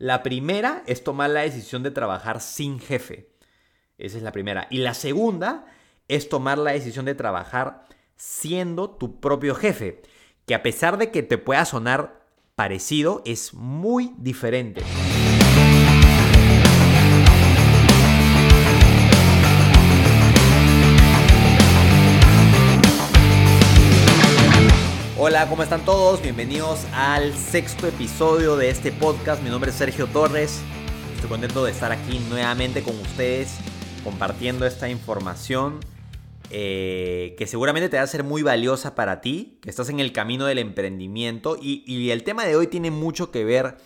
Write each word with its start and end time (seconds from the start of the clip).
La 0.00 0.22
primera 0.22 0.82
es 0.86 1.04
tomar 1.04 1.28
la 1.28 1.42
decisión 1.42 1.82
de 1.82 1.90
trabajar 1.90 2.40
sin 2.40 2.80
jefe. 2.80 3.34
Esa 3.98 4.16
es 4.16 4.22
la 4.22 4.32
primera. 4.32 4.66
Y 4.70 4.78
la 4.78 4.94
segunda 4.94 5.66
es 6.08 6.30
tomar 6.30 6.56
la 6.56 6.70
decisión 6.70 7.04
de 7.04 7.14
trabajar 7.14 7.84
siendo 8.16 8.88
tu 8.88 9.20
propio 9.20 9.54
jefe, 9.54 10.00
que 10.46 10.54
a 10.54 10.62
pesar 10.62 10.96
de 10.96 11.10
que 11.10 11.22
te 11.22 11.36
pueda 11.36 11.66
sonar 11.66 12.26
parecido, 12.54 13.20
es 13.26 13.52
muy 13.52 14.14
diferente. 14.16 14.80
Hola, 25.30 25.48
¿cómo 25.48 25.62
están 25.62 25.84
todos? 25.84 26.20
Bienvenidos 26.20 26.84
al 26.92 27.32
sexto 27.34 27.86
episodio 27.86 28.56
de 28.56 28.68
este 28.68 28.90
podcast. 28.90 29.40
Mi 29.44 29.48
nombre 29.48 29.70
es 29.70 29.76
Sergio 29.76 30.08
Torres. 30.08 30.60
Estoy 31.14 31.30
contento 31.30 31.62
de 31.62 31.70
estar 31.70 31.92
aquí 31.92 32.18
nuevamente 32.28 32.82
con 32.82 32.98
ustedes 32.98 33.56
compartiendo 34.02 34.66
esta 34.66 34.88
información 34.88 35.78
eh, 36.50 37.36
que 37.38 37.46
seguramente 37.46 37.88
te 37.88 37.96
va 37.96 38.02
a 38.02 38.08
ser 38.08 38.24
muy 38.24 38.42
valiosa 38.42 38.96
para 38.96 39.20
ti, 39.20 39.60
que 39.62 39.70
estás 39.70 39.88
en 39.88 40.00
el 40.00 40.12
camino 40.12 40.46
del 40.46 40.58
emprendimiento 40.58 41.56
y, 41.62 42.10
el 42.10 42.24
tema 42.24 42.44
de 42.44 42.56
hoy 42.56 42.66
tiene 42.66 42.90
mucho 42.90 43.30
que 43.30 43.44
ver 43.44 43.76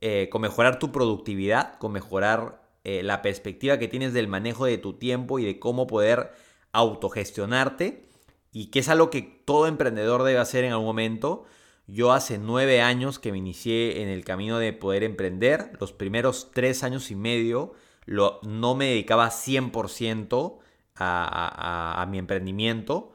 eh, 0.00 0.28
con 0.30 0.42
mejorar 0.42 0.78
tu 0.78 0.92
productividad, 0.92 1.76
con 1.78 1.90
mejorar 1.90 2.62
eh, 2.84 3.02
la 3.02 3.20
perspectiva 3.20 3.80
que 3.80 3.88
tienes 3.88 4.12
del 4.12 4.28
manejo 4.28 4.64
de 4.64 4.78
tu 4.78 4.92
tiempo 4.92 5.40
y 5.40 5.44
de 5.44 5.58
cómo 5.58 5.88
poder 5.88 6.30
autogestionarte 6.70 8.13
y 8.54 8.66
que 8.66 8.78
es 8.78 8.88
algo 8.88 9.10
que 9.10 9.20
todo 9.20 9.66
emprendedor 9.66 10.22
debe 10.22 10.38
hacer 10.38 10.62
en 10.62 10.70
algún 10.70 10.86
momento. 10.86 11.44
Yo 11.88 12.12
hace 12.12 12.38
nueve 12.38 12.80
años 12.80 13.18
que 13.18 13.32
me 13.32 13.38
inicié 13.38 14.00
en 14.00 14.08
el 14.08 14.24
camino 14.24 14.60
de 14.60 14.72
poder 14.72 15.02
emprender. 15.02 15.72
Los 15.80 15.92
primeros 15.92 16.52
tres 16.54 16.84
años 16.84 17.10
y 17.10 17.16
medio 17.16 17.72
lo, 18.06 18.38
no 18.44 18.76
me 18.76 18.86
dedicaba 18.86 19.28
100% 19.28 20.58
a, 20.94 22.00
a, 22.00 22.06
mi 22.06 22.18
emprendimiento. 22.18 23.12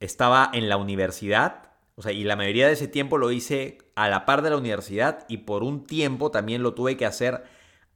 Estaba 0.00 0.50
en 0.52 0.68
la 0.68 0.76
universidad, 0.76 1.70
o 1.94 2.02
sea, 2.02 2.12
y 2.12 2.22
la 2.22 2.36
mayoría 2.36 2.66
de 2.66 2.74
ese 2.74 2.88
tiempo 2.88 3.16
lo 3.16 3.32
hice 3.32 3.78
a 3.94 4.10
la 4.10 4.26
par 4.26 4.42
de 4.42 4.50
la 4.50 4.58
universidad 4.58 5.24
y 5.28 5.38
por 5.38 5.62
un 5.62 5.86
tiempo 5.86 6.30
también 6.30 6.62
lo 6.62 6.74
tuve 6.74 6.98
que 6.98 7.06
hacer 7.06 7.42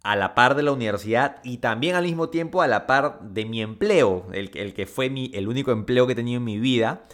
a 0.06 0.14
la 0.14 0.36
par 0.36 0.54
de 0.54 0.62
la 0.62 0.70
universidad 0.70 1.40
y 1.42 1.56
también 1.56 1.96
al 1.96 2.04
mismo 2.04 2.28
tiempo 2.28 2.62
a 2.62 2.68
la 2.68 2.86
par 2.86 3.20
de 3.22 3.44
mi 3.44 3.60
empleo, 3.60 4.28
el, 4.32 4.52
el 4.54 4.72
que 4.72 4.86
fue 4.86 5.10
mi, 5.10 5.32
el 5.34 5.48
único 5.48 5.72
empleo 5.72 6.06
que 6.06 6.12
he 6.12 6.16
tenido 6.16 6.38
en 6.38 6.44
mi 6.44 6.60
vida, 6.60 7.08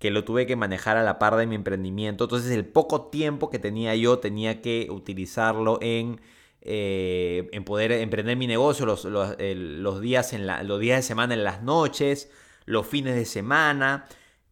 que 0.00 0.10
lo 0.10 0.24
tuve 0.24 0.44
que 0.44 0.56
manejar 0.56 0.96
a 0.96 1.04
la 1.04 1.20
par 1.20 1.36
de 1.36 1.46
mi 1.46 1.54
emprendimiento. 1.54 2.24
Entonces 2.24 2.50
el 2.50 2.66
poco 2.66 3.02
tiempo 3.10 3.48
que 3.48 3.60
tenía 3.60 3.94
yo 3.94 4.18
tenía 4.18 4.60
que 4.60 4.88
utilizarlo 4.90 5.78
en, 5.80 6.20
eh, 6.62 7.48
en 7.52 7.62
poder 7.62 7.92
emprender 7.92 8.36
mi 8.36 8.48
negocio 8.48 8.86
los, 8.86 9.04
los, 9.04 10.00
días 10.00 10.32
en 10.32 10.48
los 10.66 10.80
días 10.80 10.98
de 10.98 11.02
semana 11.02 11.34
en 11.34 11.44
las 11.44 11.62
noches, 11.62 12.28
los 12.64 12.88
fines 12.88 13.14
de 13.14 13.24
semana. 13.24 14.06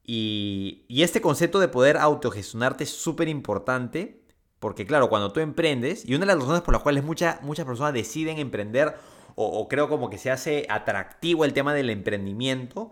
Y, 0.05 0.85
y 0.87 1.03
este 1.03 1.21
concepto 1.21 1.59
de 1.59 1.67
poder 1.67 1.97
autogestionarte 1.97 2.85
es 2.85 2.91
súper 2.91 3.27
importante 3.27 4.20
porque 4.61 4.87
claro, 4.87 5.09
cuando 5.09 5.33
tú 5.33 5.41
emprendes, 5.41 6.05
y 6.07 6.15
una 6.15 6.27
de 6.27 6.35
las 6.35 6.39
razones 6.39 6.63
por 6.63 6.75
las 6.75 6.83
cuales 6.83 7.03
muchas 7.03 7.43
muchas 7.43 7.67
personas 7.67 7.95
deciden 7.95 8.39
emprender, 8.39 8.95
o, 9.37 9.69
creo 9.69 9.89
como 9.89 10.11
que 10.11 10.19
se 10.19 10.31
hace 10.31 10.67
atractivo 10.69 11.47
el 11.47 11.55
tema 11.55 11.73
del 11.73 11.89
emprendimiento, 11.91 12.91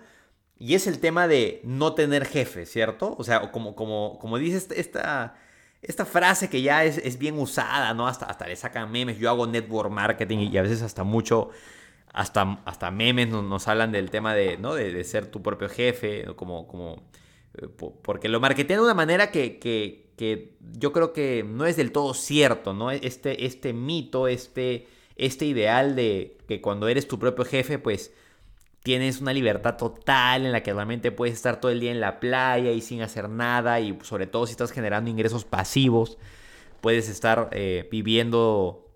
y 0.59 0.75
es 0.75 0.87
el 0.87 0.99
tema 0.99 1.29
de 1.29 1.61
no 1.65 1.95
tener 1.95 2.25
jefe, 2.27 2.67
¿cierto? 2.67 3.15
O 3.19 3.25
sea, 3.25 3.53
como, 3.53 3.77
como, 3.77 4.19
como 4.19 4.39
dice 4.39 4.57
esta, 4.75 5.37
esta 5.83 6.05
frase 6.07 6.49
que 6.49 6.63
ya 6.63 6.85
es, 6.85 7.19
bien 7.19 7.39
usada, 7.39 7.95
¿no? 7.95 8.09
Hasta, 8.09 8.27
hasta 8.27 8.47
le 8.47 8.57
sacan 8.57 8.91
memes, 8.91 9.19
yo 9.19 9.29
hago 9.31 9.47
network 9.47 9.91
marketing 9.91 10.39
y 10.51 10.57
a 10.57 10.63
veces 10.63 10.83
hasta 10.83 11.05
mucho, 11.05 11.51
hasta, 12.13 12.61
hasta 12.65 12.91
memes 12.91 13.29
nos, 13.29 13.69
hablan 13.69 13.93
del 13.93 14.11
tema 14.11 14.35
de, 14.35 14.57
¿no? 14.59 14.75
de, 14.75 15.05
ser 15.05 15.27
tu 15.27 15.43
propio 15.43 15.69
jefe, 15.69 16.25
como, 16.37 16.67
como, 16.67 17.03
porque 18.03 18.29
lo 18.29 18.41
marketean 18.41 18.81
de 18.81 18.85
una 18.85 18.95
manera 18.95 19.31
que, 19.31 19.59
que 19.59 20.09
que 20.19 20.57
yo 20.77 20.93
creo 20.93 21.15
que 21.15 21.47
no 21.49 21.65
es 21.65 21.77
del 21.77 21.93
todo 21.93 22.13
cierto, 22.13 22.75
¿no? 22.75 22.91
Este, 22.91 23.47
este 23.47 23.73
mito, 23.73 24.27
este, 24.27 24.89
este 25.17 25.47
ideal 25.47 25.95
de 25.95 26.37
que 26.49 26.61
cuando 26.61 26.89
eres 26.89 27.07
tu 27.07 27.19
propio 27.21 27.45
jefe, 27.45 27.79
pues 27.79 28.13
tienes 28.83 29.21
una 29.21 29.33
libertad 29.33 29.77
total 29.77 30.45
en 30.45 30.53
la 30.53 30.63
que 30.63 30.75
realmente 30.75 31.13
puedes 31.13 31.37
estar 31.37 31.61
todo 31.61 31.71
el 31.71 31.79
día 31.79 31.93
en 31.93 32.01
la 32.01 32.19
playa 32.19 32.73
y 32.73 32.81
sin 32.81 33.01
hacer 33.01 33.29
nada 33.29 33.81
y 33.81 33.97
sobre 34.03 34.27
todo 34.27 34.47
si 34.47 34.53
estás 34.53 34.73
generando 34.73 35.09
ingresos 35.09 35.45
pasivos, 35.45 36.19
puedes 36.81 37.09
estar 37.09 37.49
eh, 37.53 37.89
viviendo 37.91 38.91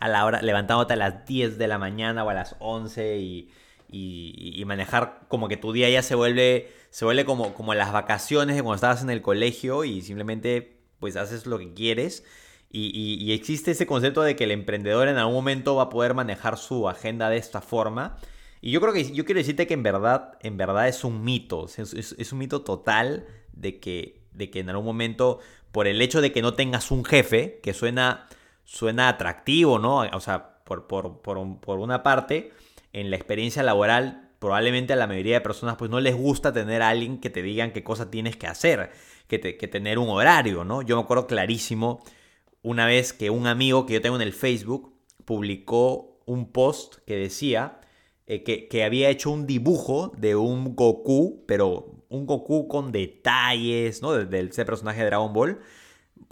a 0.00 0.08
la 0.08 0.24
hora, 0.24 0.42
levantándote 0.42 0.94
a 0.94 0.96
las 0.96 1.26
10 1.26 1.58
de 1.58 1.68
la 1.68 1.78
mañana 1.78 2.24
o 2.24 2.30
a 2.30 2.34
las 2.34 2.56
11 2.58 3.18
y 3.18 3.50
y, 3.92 4.62
manejar 4.66 5.22
como 5.28 5.48
que 5.48 5.56
tu 5.56 5.72
día 5.72 5.90
ya 5.90 6.02
se 6.02 6.14
vuelve, 6.14 6.72
se 6.90 7.04
vuelve 7.04 7.24
como, 7.24 7.54
como 7.54 7.74
las 7.74 7.92
vacaciones 7.92 8.56
de 8.56 8.62
cuando 8.62 8.76
estabas 8.76 9.02
en 9.02 9.10
el 9.10 9.22
colegio 9.22 9.84
y 9.84 10.02
simplemente 10.02 10.80
pues 11.00 11.16
haces 11.16 11.46
lo 11.46 11.58
que 11.58 11.72
quieres. 11.72 12.24
Y, 12.72 13.32
existe 13.32 13.72
ese 13.72 13.86
concepto 13.86 14.22
de 14.22 14.36
que 14.36 14.44
el 14.44 14.52
emprendedor 14.52 15.08
en 15.08 15.16
algún 15.16 15.34
momento 15.34 15.74
va 15.74 15.84
a 15.84 15.88
poder 15.88 16.14
manejar 16.14 16.56
su 16.56 16.88
agenda 16.88 17.28
de 17.28 17.36
esta 17.36 17.60
forma. 17.60 18.16
Y 18.60 18.70
yo 18.70 18.80
creo 18.80 18.92
que 18.92 19.10
yo 19.12 19.24
quiero 19.24 19.38
decirte 19.38 19.66
que 19.66 19.74
en 19.74 19.82
verdad, 19.82 20.38
en 20.40 20.56
verdad 20.56 20.86
es 20.86 21.02
un 21.02 21.24
mito. 21.24 21.66
Es, 21.66 22.32
un 22.32 22.38
mito 22.38 22.62
total 22.62 23.26
de 23.52 23.80
que, 23.80 24.22
de 24.32 24.50
que 24.50 24.60
en 24.60 24.70
algún 24.70 24.86
momento, 24.86 25.40
por 25.72 25.88
el 25.88 26.00
hecho 26.00 26.20
de 26.20 26.30
que 26.30 26.42
no 26.42 26.54
tengas 26.54 26.92
un 26.92 27.04
jefe, 27.04 27.58
que 27.60 27.74
suena, 27.74 28.28
suena 28.64 29.08
atractivo, 29.08 29.80
¿no? 29.80 30.02
O 30.12 30.20
sea, 30.20 30.60
por, 30.62 30.86
por, 30.86 31.20
por 31.22 31.78
una 31.80 32.04
parte, 32.04 32.52
en 32.92 33.10
la 33.10 33.16
experiencia 33.16 33.62
laboral, 33.62 34.30
probablemente 34.38 34.94
a 34.94 34.96
la 34.96 35.06
mayoría 35.06 35.34
de 35.34 35.40
personas 35.42 35.76
pues 35.76 35.90
no 35.90 36.00
les 36.00 36.16
gusta 36.16 36.52
tener 36.52 36.82
a 36.82 36.88
alguien 36.88 37.18
que 37.18 37.30
te 37.30 37.42
digan 37.42 37.72
qué 37.72 37.84
cosa 37.84 38.10
tienes 38.10 38.36
que 38.36 38.46
hacer, 38.46 38.90
que, 39.28 39.38
tener 39.38 39.98
un 39.98 40.08
horario, 40.08 40.64
¿no? 40.64 40.82
Yo 40.82 40.96
me 40.96 41.02
acuerdo 41.02 41.28
clarísimo 41.28 42.02
una 42.62 42.86
vez 42.86 43.12
que 43.12 43.30
un 43.30 43.46
amigo 43.46 43.86
que 43.86 43.94
yo 43.94 44.00
tengo 44.00 44.16
en 44.16 44.22
el 44.22 44.32
Facebook 44.32 44.92
publicó 45.24 46.20
un 46.26 46.50
post 46.50 46.96
que 47.06 47.16
decía 47.16 47.80
eh, 48.26 48.42
que, 48.42 48.84
había 48.84 49.10
hecho 49.10 49.30
un 49.30 49.46
dibujo 49.46 50.12
de 50.16 50.34
un 50.36 50.74
Goku, 50.74 51.44
pero 51.46 52.04
un 52.08 52.26
Goku 52.26 52.66
con 52.66 52.92
detalles, 52.92 54.02
¿no? 54.02 54.12
Del 54.12 54.48
ese 54.48 54.64
personaje 54.64 55.00
de 55.00 55.06
Dragon 55.06 55.32
Ball. 55.32 55.60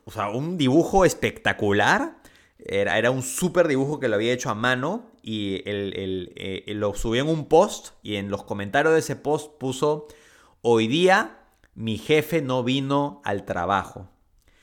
O 0.05 0.11
sea, 0.11 0.31
un 0.31 0.57
dibujo 0.57 1.05
espectacular. 1.05 2.19
Era, 2.59 2.99
era 2.99 3.11
un 3.11 3.23
súper 3.23 3.69
dibujo 3.69 4.01
que 4.01 4.09
lo 4.09 4.17
había 4.17 4.33
hecho 4.33 4.51
a 4.51 4.55
mano 4.55 5.11
y 5.29 5.61
eh, 5.67 6.63
lo 6.69 6.95
subió 6.95 7.21
en 7.21 7.29
un 7.29 7.49
post 7.49 7.89
y 8.03 8.17
en 8.17 8.31
los 8.31 8.45
comentarios 8.45 8.95
de 8.95 9.01
ese 9.01 9.15
post 9.15 9.59
puso, 9.59 10.09
hoy 10.63 10.89
día 10.89 11.41
mi 11.75 11.99
jefe 11.99 12.41
no 12.41 12.65
vino 12.65 13.21
al 13.27 13.45
trabajo. 13.45 14.09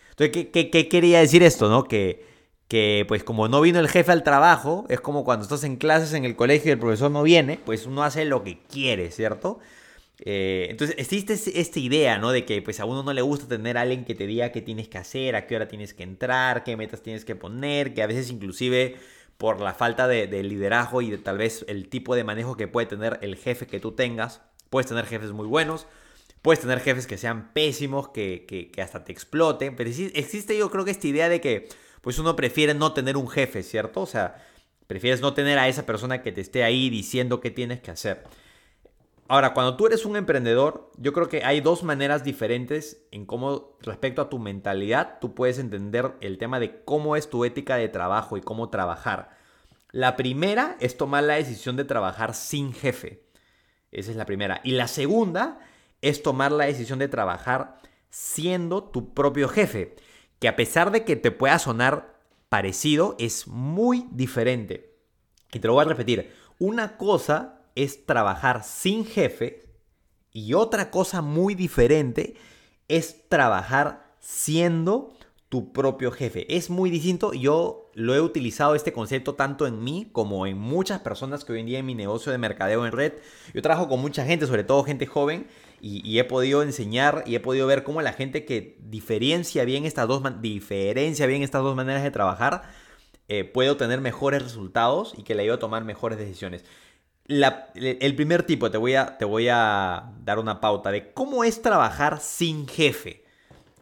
Entonces, 0.10 0.48
¿qué, 0.52 0.90
quería 0.90 1.20
decir 1.20 1.44
esto? 1.44 1.70
No? 1.70 1.84
Que, 1.84 2.26
que 2.68 3.06
pues 3.08 3.24
como 3.24 3.48
no 3.48 3.62
vino 3.62 3.80
el 3.80 3.88
jefe 3.88 4.12
al 4.12 4.24
trabajo, 4.24 4.88
es 4.90 5.00
como 5.02 5.24
cuando 5.24 5.44
estás 5.44 5.64
en 5.66 5.76
clases 5.76 6.14
en 6.14 6.26
el 6.26 6.36
colegio 6.36 6.70
y 6.70 6.72
el 6.72 6.80
profesor 6.80 7.12
no 7.12 7.22
viene, 7.22 7.60
pues 7.64 7.86
uno 7.86 8.04
hace 8.04 8.26
lo 8.26 8.44
que 8.44 8.58
quiere, 8.68 9.12
¿cierto? 9.12 9.60
Eh, 10.18 10.66
entonces 10.72 10.96
existe 10.98 11.34
esta 11.34 11.80
idea, 11.80 12.18
¿no? 12.18 12.32
De 12.32 12.44
que 12.44 12.64
pues 12.64 12.80
a 12.80 12.86
uno 12.86 13.04
no 13.04 13.14
le 13.14 13.22
gusta 13.22 13.48
tener 13.48 13.78
a 13.78 13.82
alguien 13.82 14.04
que 14.04 14.16
te 14.16 14.26
diga 14.26 14.52
qué 14.52 14.64
tienes 14.64 14.88
que 14.88 14.98
hacer, 14.98 15.36
a 15.36 15.46
qué 15.46 15.58
hora 15.58 15.68
tienes 15.68 15.94
que 15.94 16.02
entrar, 16.02 16.64
qué 16.64 16.76
metas 16.76 17.04
tienes 17.04 17.24
que 17.24 17.36
poner, 17.36 17.94
que 17.94 18.02
a 18.02 18.08
veces 18.08 18.32
inclusive 18.32 18.96
por 19.38 19.60
la 19.62 19.74
falta 19.74 20.08
de, 20.08 20.28
liderazgo 20.44 21.02
y 21.02 21.12
de 21.12 21.18
tal 21.18 21.38
vez 21.38 21.66
el 21.68 21.90
tipo 21.90 22.16
de 22.16 22.24
manejo 22.24 22.56
que 22.56 22.68
puede 22.68 22.88
tener 22.88 23.20
el 23.22 23.36
jefe 23.36 23.68
que 23.68 23.80
tú 23.80 23.92
tengas. 23.92 24.42
Puedes 24.70 24.88
tener 24.88 25.06
jefes 25.06 25.32
muy 25.32 25.48
buenos, 25.48 25.88
puedes 26.42 26.62
tener 26.62 26.80
jefes 26.80 27.08
que 27.08 27.18
sean 27.18 27.52
pésimos, 27.54 28.10
que, 28.10 28.72
hasta 28.82 29.04
te 29.04 29.12
exploten, 29.12 29.76
pero 29.76 29.90
existe 29.90 30.58
yo 30.58 30.72
creo 30.72 30.86
que 30.86 30.92
esta 30.92 31.08
idea 31.08 31.30
de 31.30 31.42
que 31.42 31.68
pues 32.02 32.20
uno 32.20 32.36
prefiere 32.36 32.74
no 32.74 32.94
tener 32.94 33.18
un 33.18 33.28
jefe, 33.28 33.64
¿cierto? 33.64 34.02
O 34.02 34.06
sea, 34.06 34.46
prefieres 34.88 35.22
no 35.22 35.34
tener 35.34 35.58
a 35.58 35.68
esa 35.68 35.86
persona 35.86 36.22
que 36.22 36.32
te 36.32 36.42
esté 36.42 36.64
ahí 36.64 36.90
diciendo 36.90 37.42
qué 37.42 37.50
tienes 37.52 37.82
que 37.82 37.92
hacer. 37.92 38.24
Ahora, 39.28 39.54
cuando 39.54 39.76
tú 39.76 39.88
eres 39.88 40.06
un 40.06 40.18
emprendedor, 40.18 40.92
yo 40.98 41.12
creo 41.12 41.30
que 41.30 41.44
hay 41.44 41.60
dos 41.60 41.84
maneras 41.84 42.24
diferentes 42.24 43.08
en 43.12 43.26
cómo, 43.26 43.76
respecto 43.82 44.22
a 44.22 44.30
tu 44.30 44.38
mentalidad, 44.38 45.18
tú 45.20 45.34
puedes 45.34 45.58
entender 45.58 46.14
el 46.22 46.38
tema 46.38 46.60
de 46.60 46.84
cómo 46.84 47.16
es 47.16 47.30
tu 47.30 47.44
ética 47.44 47.76
de 47.76 47.90
trabajo 47.90 48.38
y 48.38 48.42
cómo 48.42 48.70
trabajar. 48.70 49.36
La 49.90 50.16
primera 50.16 50.78
es 50.80 50.96
tomar 50.96 51.24
la 51.24 51.36
decisión 51.36 51.76
de 51.76 51.86
trabajar 51.86 52.36
sin 52.36 52.72
jefe. 52.72 53.26
Esa 53.92 54.12
es 54.12 54.18
la 54.18 54.26
primera. 54.26 54.62
Y 54.64 54.72
la 54.72 54.88
segunda 54.88 55.60
es 56.02 56.22
tomar 56.22 56.52
la 56.52 56.66
decisión 56.66 57.00
de 57.00 57.08
trabajar 57.08 57.78
siendo 58.10 58.84
tu 58.84 59.14
propio 59.16 59.48
jefe. 59.48 59.96
Que 60.38 60.50
a 60.50 60.56
pesar 60.56 60.92
de 60.92 61.04
que 61.04 61.16
te 61.16 61.32
pueda 61.32 61.58
sonar 61.58 62.20
parecido, 62.50 63.16
es 63.18 63.48
muy 63.48 64.08
diferente. 64.12 65.00
Y 65.52 65.60
te 65.60 65.68
lo 65.68 65.74
voy 65.74 65.86
a 65.86 65.88
repetir. 65.88 66.32
Una 66.60 66.98
cosa 66.98 67.55
es 67.76 68.06
trabajar 68.06 68.64
sin 68.64 69.06
jefe 69.06 69.66
y 70.32 70.54
otra 70.54 70.92
cosa 70.92 71.22
muy 71.22 71.56
diferente 71.56 72.36
es 72.88 73.28
trabajar 73.30 74.16
siendo 74.20 75.14
tu 75.50 75.72
propio 75.72 76.12
jefe. 76.12 76.54
Es 76.56 76.70
muy 76.70 76.90
distinto. 76.90 77.34
Yo 77.34 77.90
lo 77.94 78.16
he 78.16 78.22
utilizado 78.22 78.76
este 78.76 78.92
concepto 78.92 79.36
tanto 79.36 79.68
en 79.68 79.84
mí 79.84 80.10
como 80.12 80.48
en 80.48 80.58
muchas 80.58 81.00
personas 81.00 81.46
que 81.46 81.54
hoy 81.54 81.62
en 81.62 81.66
día 81.68 81.80
en 81.80 81.86
mi 81.86 81.96
negocio 81.96 82.32
de 82.32 82.38
mercadeo 82.38 82.86
en 82.86 82.92
red. 82.92 83.14
Yo 83.54 83.62
trabajo 83.62 83.88
con 83.88 84.02
mucha 84.02 84.26
gente, 84.26 84.48
sobre 84.48 84.64
todo 84.64 84.84
gente 84.84 85.06
joven, 85.06 85.48
y, 85.82 86.18
he 86.18 86.24
podido 86.24 86.64
enseñar 86.64 87.24
y 87.28 87.36
he 87.36 87.40
podido 87.40 87.68
ver 87.68 87.84
cómo 87.84 88.02
la 88.02 88.14
gente 88.14 88.44
que 88.44 88.76
diferencia 88.82 89.66
bien 89.66 89.86
estas 89.86 90.08
dos, 90.08 90.24
diferencia 90.42 91.28
bien 91.28 91.44
estas 91.44 91.62
dos 91.62 91.76
maneras 91.76 92.02
de 92.02 92.10
trabajar 92.10 92.64
eh, 93.28 93.44
puede 93.44 93.70
obtener 93.70 94.02
mejores 94.02 94.42
resultados 94.42 95.14
y 95.16 95.24
que 95.24 95.36
le 95.36 95.44
ayuda 95.44 95.56
a 95.56 95.60
tomar 95.60 95.84
mejores 95.84 96.18
decisiones. 96.18 96.66
El 97.28 98.16
primer 98.16 98.44
tipo, 98.44 98.70
te 98.70 98.78
voy, 98.78 98.96
a, 98.96 99.18
te 99.18 99.26
voy 99.26 99.48
a 99.50 100.12
dar 100.24 100.40
una 100.40 100.62
pauta 100.62 100.92
de 100.92 101.12
cómo 101.14 101.44
es 101.44 101.62
trabajar 101.62 102.20
sin 102.20 102.68
jefe. 102.68 103.24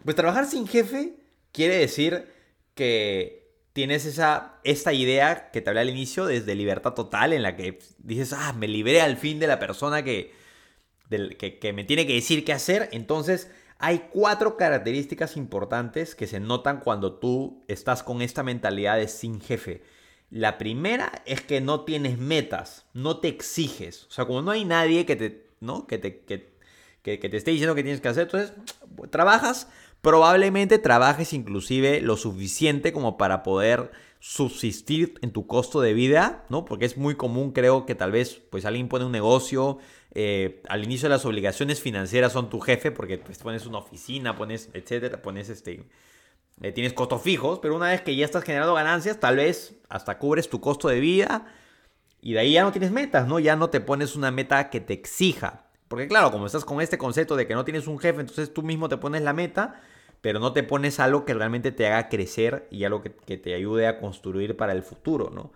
Pues 0.04 0.16
trabajar 0.16 0.46
sin 0.46 0.68
jefe 0.68 1.16
quiere 1.52 1.78
decir 1.78 2.28
que 2.74 3.44
tienes 3.74 4.06
esa, 4.06 4.60
esta 4.64 4.94
idea 4.94 5.50
que 5.52 5.62
te 5.62 5.70
hablé 5.70 5.82
al 5.82 5.90
inicio 5.90 6.26
desde 6.26 6.56
libertad 6.56 6.94
total, 6.94 7.34
en 7.34 7.42
la 7.42 7.56
que 7.56 7.80
dices, 7.98 8.34
ah, 8.34 8.54
me 8.54 8.68
libré 8.68 9.02
al 9.02 9.18
fin 9.18 9.40
de 9.40 9.48
la 9.48 9.60
persona 9.60 10.04
que, 10.04 10.32
que, 11.10 11.74
me 11.74 11.84
tiene 11.84 12.06
que 12.08 12.14
decir 12.14 12.46
qué 12.46 12.54
hacer. 12.54 12.90
Entonces, 12.92 13.50
hay 13.80 14.08
cuatro 14.12 14.58
características 14.58 15.36
importantes 15.38 16.16
que 16.16 16.28
se 16.28 16.40
notan 16.40 16.80
cuando 16.80 17.16
tú 17.16 17.66
estás 17.68 18.04
con 18.04 18.22
esta 18.22 18.44
mentalidad 18.44 18.98
de 18.98 19.08
sin 19.08 19.42
jefe. 19.42 19.82
La 20.34 20.58
primera 20.58 21.12
es 21.26 21.42
que 21.42 21.62
no 21.62 21.82
tienes 21.82 22.18
metas, 22.18 22.86
no 22.94 23.20
te 23.20 23.28
exiges. 23.28 24.06
O 24.10 24.12
sea, 24.12 24.26
como 24.26 24.42
no 24.42 24.50
hay 24.50 24.66
nadie 24.66 25.06
que 25.06 25.16
te, 25.16 25.46
¿no? 25.60 25.86
que 25.86 26.00
te, 26.00 26.22
que, 26.22 26.50
que 27.04 27.18
te 27.30 27.38
esté 27.38 27.52
diciendo 27.52 27.76
qué 27.76 27.84
tienes 27.84 28.02
que 28.02 28.08
hacer, 28.08 28.24
entonces 28.24 28.54
trabajas 29.12 29.68
Probablemente 30.04 30.80
trabajes 30.80 31.32
inclusive 31.32 32.02
lo 32.02 32.18
suficiente 32.18 32.92
como 32.92 33.16
para 33.16 33.42
poder 33.42 33.90
subsistir 34.20 35.14
en 35.22 35.32
tu 35.32 35.48
costo 35.48 35.80
de 35.80 35.94
vida, 35.94 36.44
¿no? 36.50 36.66
Porque 36.66 36.84
es 36.84 36.98
muy 36.98 37.16
común, 37.16 37.54
creo, 37.54 37.86
que 37.86 37.96
tal 37.96 38.12
vez 38.12 38.42
pues 38.50 38.66
alguien 38.66 38.90
pone 38.90 39.06
un 39.06 39.14
negocio, 39.14 39.78
eh, 40.14 40.62
al 40.68 40.84
inicio 40.84 41.08
las 41.08 41.26
obligaciones 41.26 41.80
financieras 41.80 42.34
son 42.34 42.50
tu 42.50 42.60
jefe, 42.60 42.92
porque 42.92 43.18
pues 43.18 43.38
pones 43.38 43.66
una 43.66 43.78
oficina, 43.78 44.36
pones, 44.36 44.70
etcétera, 44.74 45.22
pones 45.22 45.48
este... 45.48 45.86
Eh, 46.62 46.72
tienes 46.72 46.94
costos 46.94 47.22
fijos, 47.22 47.60
pero 47.60 47.76
una 47.76 47.90
vez 47.90 48.02
que 48.02 48.16
ya 48.16 48.26
estás 48.26 48.44
generando 48.44 48.74
ganancias, 48.74 49.20
tal 49.20 49.38
vez 49.38 49.76
hasta 49.90 50.18
cubres 50.18 50.50
tu 50.50 50.62
costo 50.62 50.88
de 50.88 51.00
vida 51.00 51.48
y 52.22 52.34
de 52.34 52.40
ahí 52.40 52.54
ya 52.54 52.64
no 52.64 52.72
tienes 52.72 52.92
metas, 52.92 53.28
¿no? 53.28 53.40
Ya 53.40 53.56
no 53.56 53.70
te 53.70 53.82
pones 53.82 54.16
una 54.16 54.32
meta 54.32 54.70
que 54.70 54.80
te 54.80 54.94
exija. 54.94 55.66
Porque 55.88 56.08
claro, 56.08 56.32
como 56.32 56.46
estás 56.46 56.66
con 56.66 56.82
este 56.82 56.98
concepto 56.98 57.36
de 57.36 57.48
que 57.48 57.54
no 57.54 57.66
tienes 57.66 57.88
un 57.88 58.00
jefe, 58.00 58.22
entonces 58.22 58.54
tú 58.54 58.64
mismo 58.64 58.90
te 58.90 58.98
pones 58.98 59.22
la 59.22 59.34
meta 59.34 59.82
pero 60.24 60.40
no 60.40 60.54
te 60.54 60.64
pones 60.64 61.02
algo 61.02 61.26
que 61.26 61.34
realmente 61.34 61.74
te 61.74 61.86
haga 61.86 62.08
crecer 62.08 62.66
y 62.72 62.86
algo 62.86 63.02
que, 63.04 63.10
te 63.10 63.54
ayude 63.56 63.88
a 63.88 64.00
construir 64.00 64.56
para 64.56 64.72
el 64.72 64.82
futuro, 64.82 65.30
¿no? 65.30 65.52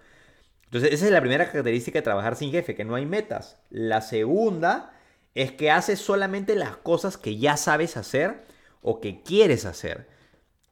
Entonces, 0.66 0.92
esa 0.92 1.06
es 1.06 1.12
la 1.14 1.22
primera 1.22 1.46
característica 1.46 2.00
de 2.00 2.04
trabajar 2.04 2.36
sin 2.36 2.52
jefe, 2.52 2.76
que 2.76 2.84
no 2.84 2.96
hay 2.96 3.06
metas. 3.06 3.62
La 3.70 4.02
segunda 4.02 4.92
es 5.36 5.54
que 5.54 5.72
haces 5.72 6.00
solamente 6.00 6.54
las 6.54 6.76
cosas 6.76 7.16
que 7.16 7.38
ya 7.38 7.56
sabes 7.56 7.96
hacer 7.96 8.44
o 8.82 9.00
que 9.00 9.24
quieres 9.24 9.64
hacer. 9.64 10.10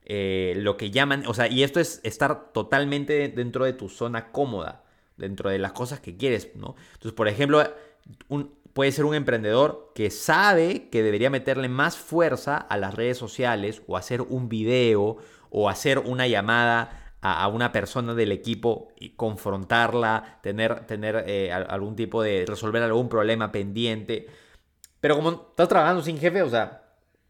Eh, 0.08 0.54
lo 0.58 0.78
que 0.78 0.92
llaman, 0.92 1.26
o 1.26 1.34
sea, 1.34 1.48
y 1.48 1.64
esto 1.64 1.80
es 1.80 2.00
estar 2.04 2.52
totalmente 2.54 3.28
dentro 3.28 3.66
de 3.66 3.74
tu 3.74 3.90
zona 3.90 4.32
cómoda, 4.32 4.84
dentro 5.18 5.50
de 5.50 5.58
las 5.58 5.72
cosas 5.72 6.00
que 6.00 6.16
quieres, 6.16 6.52
¿no? 6.56 6.76
Entonces, 6.94 7.14
por 7.14 7.28
ejemplo, 7.28 7.64
puede 8.74 8.92
ser 8.92 9.06
un 9.06 9.16
emprendedor 9.16 9.92
que 9.96 10.12
sabe 10.12 10.90
que 10.90 11.02
debería 11.02 11.32
meterle 11.32 11.70
más 11.70 11.98
fuerza 11.98 12.58
a 12.58 12.78
las 12.78 12.94
redes 12.94 13.18
sociales 13.18 13.82
o 13.88 13.98
hacer 13.98 14.22
un 14.22 14.48
video 14.48 15.18
o 15.50 15.70
hacer 15.70 15.98
una 16.00 16.28
llamada 16.28 17.16
a, 17.22 17.48
una 17.48 17.72
persona 17.72 18.14
del 18.14 18.32
equipo 18.32 18.90
y 19.00 19.12
confrontarla, 19.12 20.40
tener, 20.44 20.86
tener 20.86 21.24
eh, 21.26 21.52
algún 21.52 21.96
tipo 21.96 22.22
de 22.22 22.46
resolver 22.48 22.84
algún 22.84 23.10
problema 23.10 23.52
pendiente. 23.52 24.28
Pero 25.00 25.16
como 25.16 25.32
estás 25.32 25.68
trabajando 25.68 26.04
sin 26.04 26.20
jefe, 26.20 26.44
o 26.44 26.50
sea, 26.50 26.85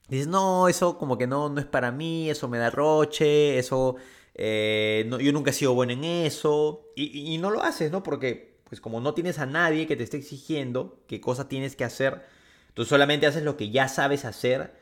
dices, 0.07 0.27
no, 0.27 0.67
eso 0.67 0.97
como 0.97 1.17
que 1.17 1.27
no, 1.27 1.49
no 1.49 1.59
es 1.59 1.65
para 1.65 1.91
mí, 1.91 2.29
eso 2.29 2.47
me 2.47 2.57
da 2.57 2.69
roche, 2.69 3.57
eso, 3.57 3.95
eh, 4.33 5.09
yo 5.21 5.31
nunca 5.31 5.51
he 5.51 5.53
sido 5.53 5.73
bueno 5.73 5.93
en 5.93 6.03
eso. 6.03 6.91
Y, 6.95 7.33
y 7.33 7.37
no 7.37 7.49
lo 7.51 7.63
haces, 7.63 7.91
¿no? 7.91 8.03
Porque 8.03 8.55
pues 8.65 8.81
como 8.81 8.99
no 8.99 9.13
tienes 9.13 9.39
a 9.39 9.45
nadie 9.45 9.87
que 9.87 9.95
te 9.95 10.03
esté 10.03 10.17
exigiendo 10.17 10.99
qué 11.07 11.21
cosa 11.21 11.47
tienes 11.47 11.75
que 11.75 11.83
hacer, 11.83 12.23
tú 12.73 12.83
solamente 12.83 13.27
haces 13.27 13.43
lo 13.43 13.57
que 13.57 13.69
ya 13.69 13.87
sabes 13.87 14.25
hacer 14.25 14.73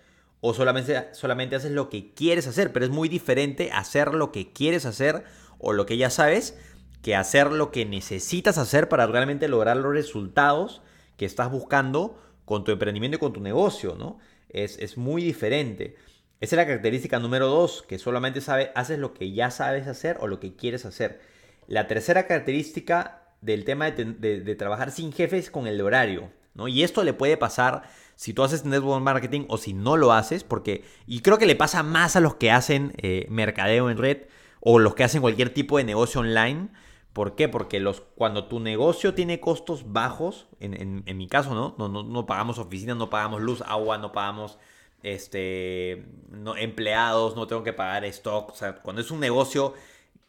o 0.42 0.54
solamente, 0.54 1.14
solamente 1.14 1.56
haces 1.56 1.72
lo 1.72 1.90
que 1.90 2.14
quieres 2.14 2.48
hacer, 2.48 2.74
pero 2.74 2.86
es 2.86 2.92
muy 2.92 3.08
diferente 3.08 3.72
hacer 3.72 4.14
lo 4.14 4.32
que 4.32 4.52
quieres 4.52 4.86
hacer 4.86 5.24
o 5.60 5.74
lo 5.74 5.86
que 5.86 5.98
ya 5.98 6.10
sabes 6.10 6.58
que 7.02 7.16
hacer 7.16 7.52
lo 7.52 7.72
que 7.72 7.86
necesitas 7.86 8.58
hacer 8.58 8.90
para 8.90 9.06
realmente 9.06 9.48
lograr 9.48 9.78
los 9.78 9.94
resultados 9.94 10.82
que 11.18 11.26
estás 11.26 11.52
buscando 11.52 12.18
con 12.46 12.64
tu 12.64 12.72
emprendimiento 12.72 13.18
y 13.18 13.20
con 13.20 13.34
tu 13.34 13.42
negocio, 13.42 13.96
¿no? 13.98 14.20
Es, 14.54 14.78
es 14.80 14.98
muy 14.98 15.24
diferente. 15.24 15.96
Esa 16.40 16.56
es 16.56 16.58
la 16.58 16.66
característica 16.66 17.20
número 17.20 17.48
dos, 17.48 17.84
que 17.88 17.98
solamente 17.98 18.42
sabe, 18.42 18.72
haces 18.76 19.00
lo 19.00 19.14
que 19.14 19.32
ya 19.32 19.50
sabes 19.50 19.88
hacer 19.88 20.18
o 20.20 20.28
lo 20.28 20.40
que 20.40 20.56
quieres 20.56 20.86
hacer. 20.86 21.22
La 21.68 21.88
tercera 21.88 22.28
característica 22.28 23.24
del 23.44 23.66
tema 23.66 23.92
de, 23.92 24.56
trabajar 24.56 24.92
sin 24.92 25.12
jefes 25.12 25.52
con 25.52 25.68
el 25.68 25.82
horario, 25.82 26.32
¿no? 26.54 26.68
Y 26.68 26.84
esto 26.84 27.04
le 27.04 27.14
puede 27.14 27.38
pasar 27.38 27.84
si 28.16 28.34
tú 28.34 28.44
haces 28.44 28.64
network 28.64 29.02
marketing 29.02 29.46
o 29.50 29.58
si 29.58 29.74
no 29.74 29.98
lo 29.98 30.14
haces, 30.14 30.44
porque, 30.44 30.84
y 31.08 31.22
creo 31.22 31.38
que 31.38 31.46
le 31.46 31.56
pasa 31.56 31.84
más 31.84 32.16
a 32.16 32.20
los 32.20 32.36
que 32.36 32.52
hacen 32.52 32.94
eh, 32.98 33.26
mercadeo 33.30 33.90
en 33.90 33.98
red 33.98 34.18
o 34.60 34.80
los 34.80 34.96
que 34.96 35.04
hacen 35.04 35.22
cualquier 35.22 35.50
tipo 35.50 35.78
de 35.78 35.84
negocio 35.84 36.22
online. 36.22 36.70
¿Por 37.14 37.36
qué? 37.36 37.48
Porque 37.48 37.80
los, 37.80 38.02
cuando 38.02 38.46
tu 38.46 38.60
negocio 38.60 39.14
tiene 39.14 39.40
costos 39.40 39.94
bajos, 39.94 40.48
en, 40.60 41.04
mi 41.06 41.28
caso, 41.28 41.54
¿no? 41.54 41.76
No, 41.78 41.88
¿no? 41.88 42.04
no 42.04 42.26
pagamos 42.26 42.58
oficinas, 42.58 42.98
no 42.98 43.10
pagamos 43.10 43.42
luz, 43.42 43.62
agua, 43.62 44.00
no 44.00 44.12
pagamos 44.12 44.58
este, 45.04 46.06
no, 46.32 46.58
empleados, 46.58 47.36
no 47.36 47.46
tengo 47.46 47.64
que 47.64 47.74
pagar 47.74 48.04
stock. 48.06 48.50
O 48.50 48.56
sea, 48.56 48.76
cuando 48.76 49.02
es 49.02 49.12
un 49.12 49.20
negocio 49.20 49.74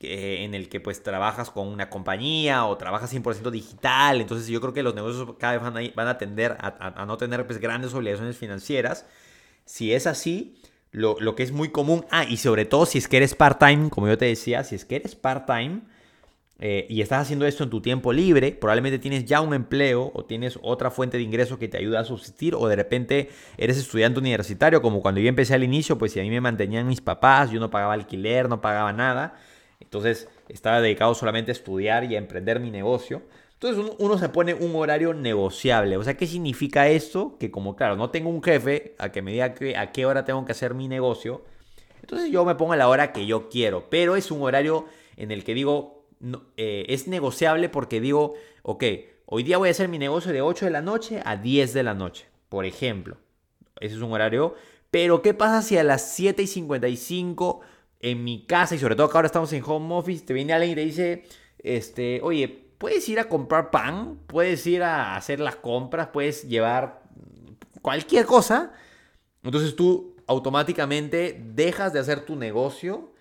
en 0.01 0.55
el 0.55 0.69
que 0.69 0.81
pues 0.81 1.03
trabajas 1.03 1.51
con 1.51 1.69
una 1.69 1.89
compañía 1.89 2.67
o 2.67 2.77
trabajas 2.77 3.13
100% 3.15 3.51
digital. 3.51 4.21
Entonces 4.21 4.47
yo 4.49 4.61
creo 4.61 4.73
que 4.73 4.83
los 4.83 4.95
negocios 4.95 5.27
cada 5.39 5.55
vez 5.55 5.63
van 5.63 5.77
a, 5.77 5.91
van 5.95 6.09
a 6.09 6.19
tender 6.19 6.57
a, 6.61 7.05
no 7.07 7.17
tener 7.17 7.47
pues 7.47 7.59
grandes 7.59 7.95
obligaciones 7.95 8.37
financieras. 8.37 9.07
Si 9.65 9.95
es 9.95 10.07
así, 10.07 10.59
lo, 10.91 11.17
que 11.35 11.43
es 11.43 11.53
muy 11.53 11.71
común, 11.71 12.05
ah, 12.11 12.25
y 12.25 12.37
sobre 12.37 12.67
todo 12.67 12.87
si 12.87 12.99
es 12.99 13.09
que 13.09 13.17
eres 13.17 13.35
part-time, 13.35 13.89
como 13.91 14.09
yo 14.09 14.19
te 14.19 14.27
decía, 14.27 14.63
si 14.65 14.75
es 14.75 14.85
que 14.85 14.97
eres 14.97 15.17
part-time 15.17 15.83
eh, 16.67 16.87
y 16.89 17.03
estás 17.03 17.21
haciendo 17.21 17.45
esto 17.45 17.63
en 17.63 17.69
tu 17.69 17.83
tiempo 17.83 18.11
libre, 18.11 18.53
probablemente 18.53 18.99
tienes 18.99 19.27
ya 19.27 19.43
un 19.43 19.53
empleo 19.53 20.11
o 20.15 20.25
tienes 20.25 20.59
otra 20.63 20.91
fuente 20.91 21.19
de 21.19 21.23
ingreso 21.23 21.59
que 21.59 21.69
te 21.69 21.77
ayuda 21.77 22.01
a 22.01 22.05
subsistir 22.05 22.55
o 22.55 22.67
de 22.69 22.75
repente 22.75 23.29
eres 23.59 23.77
estudiante 23.77 24.19
universitario, 24.19 24.81
como 24.81 25.03
cuando 25.03 25.21
yo 25.21 25.29
empecé 25.29 25.53
al 25.53 25.63
inicio, 25.63 25.99
pues 25.99 26.13
si 26.13 26.21
a 26.21 26.23
mí 26.23 26.31
me 26.31 26.41
mantenían 26.41 26.89
mis 26.89 27.03
papás, 27.03 27.51
yo 27.51 27.61
no 27.61 27.69
pagaba 27.69 27.93
alquiler, 27.93 28.49
no 28.49 28.63
pagaba 28.63 28.95
nada. 28.95 29.35
Entonces 29.79 30.27
estaba 30.49 30.81
dedicado 30.81 31.15
solamente 31.15 31.51
a 31.51 31.53
estudiar 31.53 32.05
y 32.05 32.15
a 32.15 32.19
emprender 32.19 32.61
mi 32.61 32.71
negocio. 32.71 33.21
Entonces 33.53 33.97
uno, 33.99 34.17
se 34.17 34.31
pone 34.31 34.55
un 34.55 34.75
horario 34.75 35.13
negociable. 35.13 35.99
O 35.99 36.03
sea, 36.03 36.17
¿qué 36.17 36.27
significa 36.27 36.89
esto? 36.89 37.37
Que 37.39 37.51
como, 37.51 37.77
claro, 37.77 37.97
no 37.97 38.09
tengo 38.09 38.31
un 38.31 38.43
jefe 38.43 38.95
a 38.97 39.13
que 39.13 39.21
me 39.21 39.33
diga 39.33 39.55
a 39.77 39.93
qué 39.93 40.07
hora 40.07 40.25
tengo 40.25 40.47
que 40.47 40.53
hacer 40.53 40.73
mi 40.73 40.89
negocio. 40.89 41.43
Entonces 42.01 42.31
yo 42.31 42.43
me 42.47 42.55
pongo 42.55 42.73
a 42.73 42.77
la 42.77 42.89
hora 42.89 43.13
que 43.13 43.27
yo 43.27 43.51
quiero. 43.51 43.91
Pero 43.91 44.17
es 44.17 44.31
un 44.31 44.41
horario 44.41 44.87
en 45.19 45.31
el 45.31 45.45
que 45.45 45.53
digo, 45.53 46.04
eh, 46.57 46.87
es 46.89 47.09
negociable 47.09 47.69
porque 47.69 48.01
digo, 48.01 48.35
ok, 48.63 48.85
hoy 49.27 49.43
día 49.43 49.59
voy 49.59 49.69
a 49.69 49.73
hacer 49.73 49.89
mi 49.89 49.99
negocio 49.99 50.33
de 50.33 50.43
8 50.43 50.67
de 50.67 50.71
la 50.71 50.83
noche 50.83 51.23
a 51.25 51.37
10 51.37 51.73
de 51.75 51.83
la 51.83 51.95
noche, 51.95 52.27
por 52.49 52.65
ejemplo. 52.65 53.17
Ese 53.81 53.97
es 53.97 54.01
un 54.01 54.13
horario. 54.13 54.55
Pero 54.91 55.23
¿qué 55.23 55.35
pasa 55.35 55.63
si 55.63 55.77
a 55.77 55.85
las 55.85 56.15
7 56.15 56.43
y 56.43 56.47
55 56.47 57.61
en 58.01 58.23
mi 58.23 58.45
casa 58.47 58.75
y 58.75 58.79
sobre 58.79 58.97
todo 58.97 59.09
que 59.09 59.17
ahora 59.17 59.27
estamos 59.27 59.53
en 59.53 59.63
home 59.65 59.95
office, 59.95 60.25
te 60.25 60.35
viene 60.35 60.53
alguien 60.53 60.73
y 60.73 60.75
te 60.75 60.85
dice, 60.85 61.25
este, 61.59 62.21
oye, 62.23 62.49
puedes 62.79 63.09
ir 63.09 63.19
a 63.19 63.29
comprar 63.29 63.71
pan, 63.71 64.19
puedes 64.27 64.67
ir 64.67 64.83
a 64.83 65.17
hacer 65.17 65.41
las 65.41 65.57
compras, 65.57 66.09
puedes 66.13 66.47
llevar 66.47 67.03
cualquier 67.81 68.27
cosa. 68.27 68.73
Entonces 69.43 69.75
tú 69.75 70.17
automáticamente 70.27 71.43
dejas 71.55 71.93
de 71.93 72.01
hacer 72.01 72.25
tu 72.25 72.37
negocio 72.37 73.14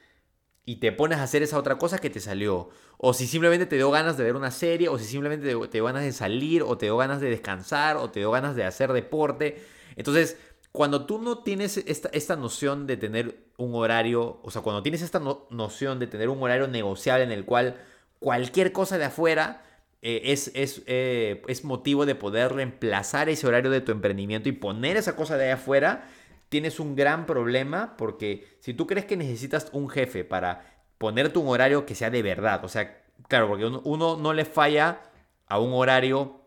y 0.66 0.78
te 0.78 0.92
pones 0.92 1.20
a 1.20 1.24
hacer 1.24 1.44
esa 1.44 1.58
otra 1.58 1.78
cosa 1.78 1.98
que 1.98 2.10
te 2.10 2.20
salió. 2.20 2.70
O 2.98 3.14
si 3.14 3.28
simplemente 3.28 3.66
te 3.66 3.76
dio 3.76 3.92
ganas 3.92 4.18
de 4.18 4.24
ver 4.24 4.36
una 4.36 4.52
serie, 4.52 4.88
o 4.90 4.98
si 4.98 5.06
simplemente 5.06 5.46
te, 5.46 5.78
dio 5.78 5.86
ganas 5.86 6.04
de 6.04 6.12
salir, 6.12 6.64
o 6.64 6.78
te 6.78 6.86
dio 6.86 6.98
ganas 6.98 7.20
de 7.20 7.30
descansar, 7.30 7.98
o 7.98 8.10
te 8.10 8.22
dio 8.22 8.32
ganas 8.32 8.56
de 8.56 8.64
hacer 8.64 8.94
deporte. 8.94 9.62
Entonces, 9.96 10.38
cuando 10.72 11.06
tú 11.06 11.20
no 11.20 11.40
tienes 11.40 11.78
esta, 11.78 12.10
esta 12.14 12.36
noción 12.36 12.88
de 12.88 12.98
tener 12.98 13.38
un 13.58 13.76
horario, 13.76 14.40
o 14.42 14.52
sea, 14.52 14.62
cuando 14.62 14.82
tienes 14.82 15.02
esta 15.02 15.22
noción 15.50 16.00
de 16.00 16.08
tener 16.08 16.30
un 16.30 16.42
horario 16.42 16.68
negociable 16.68 17.26
en 17.26 17.32
el 17.32 17.46
cual 17.46 17.78
cualquier 18.20 18.72
cosa 18.72 18.98
de 18.98 19.06
afuera 19.06 19.62
eh, 20.02 20.34
es, 20.34 20.52
es, 20.54 20.82
eh, 20.86 21.42
es, 21.48 21.64
motivo 21.64 22.06
de 22.06 22.16
poder 22.16 22.52
reemplazar 22.52 23.30
ese 23.30 23.48
horario 23.48 23.72
de 23.72 23.80
tu 23.80 23.94
emprendimiento 23.94 24.50
y 24.50 24.52
poner 24.52 24.98
esa 24.98 25.16
cosa 25.16 25.38
de 25.38 25.46
ahí 25.46 25.52
afuera, 25.52 26.10
tienes 26.54 26.80
un 26.80 26.96
gran 26.96 27.26
problema 27.26 27.98
porque 27.98 28.58
si 28.60 28.76
tú 28.76 28.86
crees 28.86 29.08
que 29.08 29.18
necesitas 29.18 29.70
un 29.74 29.90
jefe 29.90 30.24
para 30.24 30.64
ponerte 31.00 31.40
un 31.40 31.48
horario 31.48 31.84
que 31.84 31.96
sea 31.96 32.12
de 32.12 32.22
verdad, 32.22 32.64
o 32.64 32.68
sea, 32.68 33.02
claro, 33.28 33.48
porque 33.48 33.66
uno, 33.66 34.18
no 34.18 34.34
le 34.34 34.46
falla 34.46 35.02
a 35.48 35.58
un 35.58 35.74
horario 35.74 36.42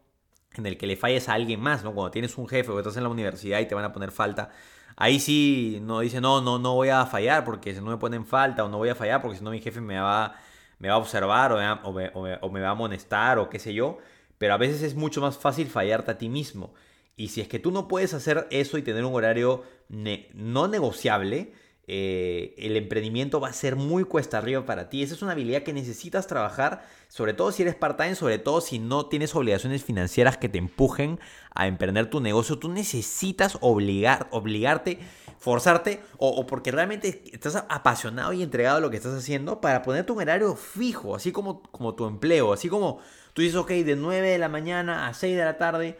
en 0.55 0.65
el 0.65 0.79
que 0.79 0.87
le 0.87 0.95
falles 0.95 1.29
a 1.29 1.33
alguien 1.33 1.59
más, 1.59 1.83
¿no? 1.83 1.93
Cuando 1.93 2.13
tienes 2.13 2.39
un 2.39 2.47
jefe 2.47 2.71
o 2.71 2.79
estás 2.79 2.97
en 2.97 3.03
la 3.03 3.09
universidad 3.09 3.59
y 3.59 3.67
te 3.67 3.75
van 3.75 3.85
a 3.85 3.93
poner 3.93 4.13
falta, 4.13 4.51
ahí 4.95 5.19
sí 5.19 5.81
no 5.83 5.99
dice, 5.99 6.21
no, 6.21 6.41
no, 6.41 6.61
no 6.61 6.75
voy 6.75 6.91
a 6.91 7.05
fallar 7.07 7.45
porque 7.45 7.75
si 7.75 7.81
no 7.81 7.91
me 7.91 7.97
ponen 7.97 8.25
falta 8.25 8.65
o 8.65 8.69
no 8.69 8.79
voy 8.79 8.91
a 8.91 8.95
fallar 8.95 9.21
porque 9.21 9.39
si 9.39 9.43
no 9.43 9.51
mi 9.51 9.61
jefe 9.61 9.81
me 9.81 9.99
va, 9.99 10.37
me 10.79 10.87
va 10.87 10.95
a 10.95 10.99
observar 10.99 11.51
o 11.53 11.93
me, 11.93 12.11
o 12.15 12.49
me 12.49 12.61
va 12.61 12.69
a 12.69 12.71
amonestar 12.71 13.41
o 13.41 13.51
qué 13.51 13.59
sé 13.59 13.75
yo. 13.75 13.99
Pero 14.39 14.55
a 14.55 14.57
veces 14.57 14.83
es 14.83 14.95
mucho 14.95 15.21
más 15.21 15.37
fácil 15.37 15.67
fallarte 15.67 16.13
a 16.13 16.19
ti 16.19 16.29
mismo. 16.29 16.75
Y 17.17 17.29
si 17.29 17.41
es 17.41 17.49
que 17.49 17.59
tú 17.59 17.71
no 17.71 17.89
puedes 17.89 18.13
hacer 18.13 18.47
eso 18.51 18.77
y 18.77 18.83
tener 18.83 19.05
un 19.05 19.15
horario 19.15 19.63
no 19.89 20.69
negociable, 20.69 21.53
eh, 21.89 22.55
el 22.59 22.77
emprendimiento 22.77 23.39
va 23.39 23.49
a 23.49 23.53
ser 23.53 23.77
muy 23.77 24.05
cuesta 24.05 24.39
arriba 24.39 24.67
para 24.67 24.91
ti. 24.91 25.03
Esa 25.03 25.15
es 25.15 25.23
una 25.23 25.33
habilidad 25.33 25.63
que 25.63 25.73
necesitas 25.73 26.27
trabajar, 26.27 26.85
sobre 27.09 27.33
todo 27.33 27.53
si 27.53 27.63
eres 27.63 27.77
part-time, 27.77 28.17
sobre 28.17 28.39
todo 28.39 28.61
si 28.61 28.81
no 28.81 29.07
tienes 29.07 29.35
obligaciones 29.37 29.85
financieras 29.85 30.37
que 30.37 30.49
te 30.49 30.59
empujen 30.59 31.21
a 31.55 31.69
emprender 31.69 32.11
tu 32.11 32.21
negocio. 32.21 32.59
Tú 32.59 32.69
necesitas 32.69 33.57
obligar, 33.61 34.27
obligarte, 34.31 34.99
forzarte, 35.39 36.01
o, 36.19 36.45
porque 36.47 36.73
realmente 36.73 37.23
estás 37.33 37.65
apasionado 37.69 38.33
y 38.33 38.43
entregado 38.43 38.79
a 38.79 38.81
lo 38.81 38.91
que 38.91 38.97
estás 38.97 39.15
haciendo 39.15 39.61
para 39.61 39.83
ponerte 39.83 40.11
un 40.11 40.19
horario 40.19 40.57
fijo, 40.57 41.15
así 41.15 41.31
como, 41.31 41.63
como 41.63 41.95
tu 41.95 42.07
empleo, 42.07 42.53
así 42.53 42.69
como 42.69 42.99
tú 43.33 43.43
dices, 43.43 43.57
ok, 43.57 43.71
de 43.71 43.95
9 43.95 44.29
de 44.29 44.39
la 44.39 44.49
mañana 44.49 45.07
a 45.07 45.15
6 45.15 45.37
de 45.37 45.45
la 45.45 45.57
tarde 45.57 45.97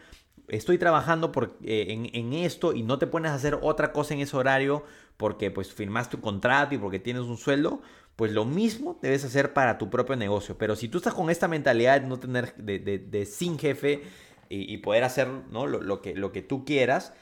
estoy 0.47 0.77
trabajando 0.77 1.31
por, 1.31 1.57
eh, 1.63 2.09
en, 2.13 2.33
esto 2.33 2.73
y 2.73 2.83
no 2.83 2.99
te 2.99 3.07
pones 3.07 3.31
a 3.31 3.35
hacer 3.35 3.57
otra 3.61 3.91
cosa 3.91 4.13
en 4.13 4.21
ese 4.21 4.37
horario 4.37 4.83
porque 5.17 5.51
pues 5.51 5.73
firmaste 5.73 6.15
un 6.15 6.21
contrato 6.21 6.75
y 6.75 6.77
porque 6.77 6.99
tienes 6.99 7.23
un 7.23 7.37
sueldo, 7.37 7.81
pues 8.15 8.31
lo 8.31 8.45
mismo 8.45 8.97
debes 9.01 9.25
hacer 9.25 9.53
para 9.53 9.77
tu 9.77 9.89
propio 9.89 10.15
negocio. 10.15 10.57
Pero 10.57 10.75
si 10.75 10.87
tú 10.87 10.99
estás 10.99 11.13
con 11.13 11.29
esta 11.29 11.47
mentalidad 11.47 12.01
de 12.01 12.07
no 12.07 12.19
tener, 12.19 12.55
de, 12.55 13.25
sin 13.25 13.59
jefe 13.59 14.03
y, 14.49 14.77
poder 14.77 15.03
hacer 15.03 15.27
¿no? 15.51 15.67
lo, 15.67 16.01
que, 16.01 16.15
lo 16.15 16.31
que 16.31 16.41
tú 16.41 16.63
quieras, 16.65 17.13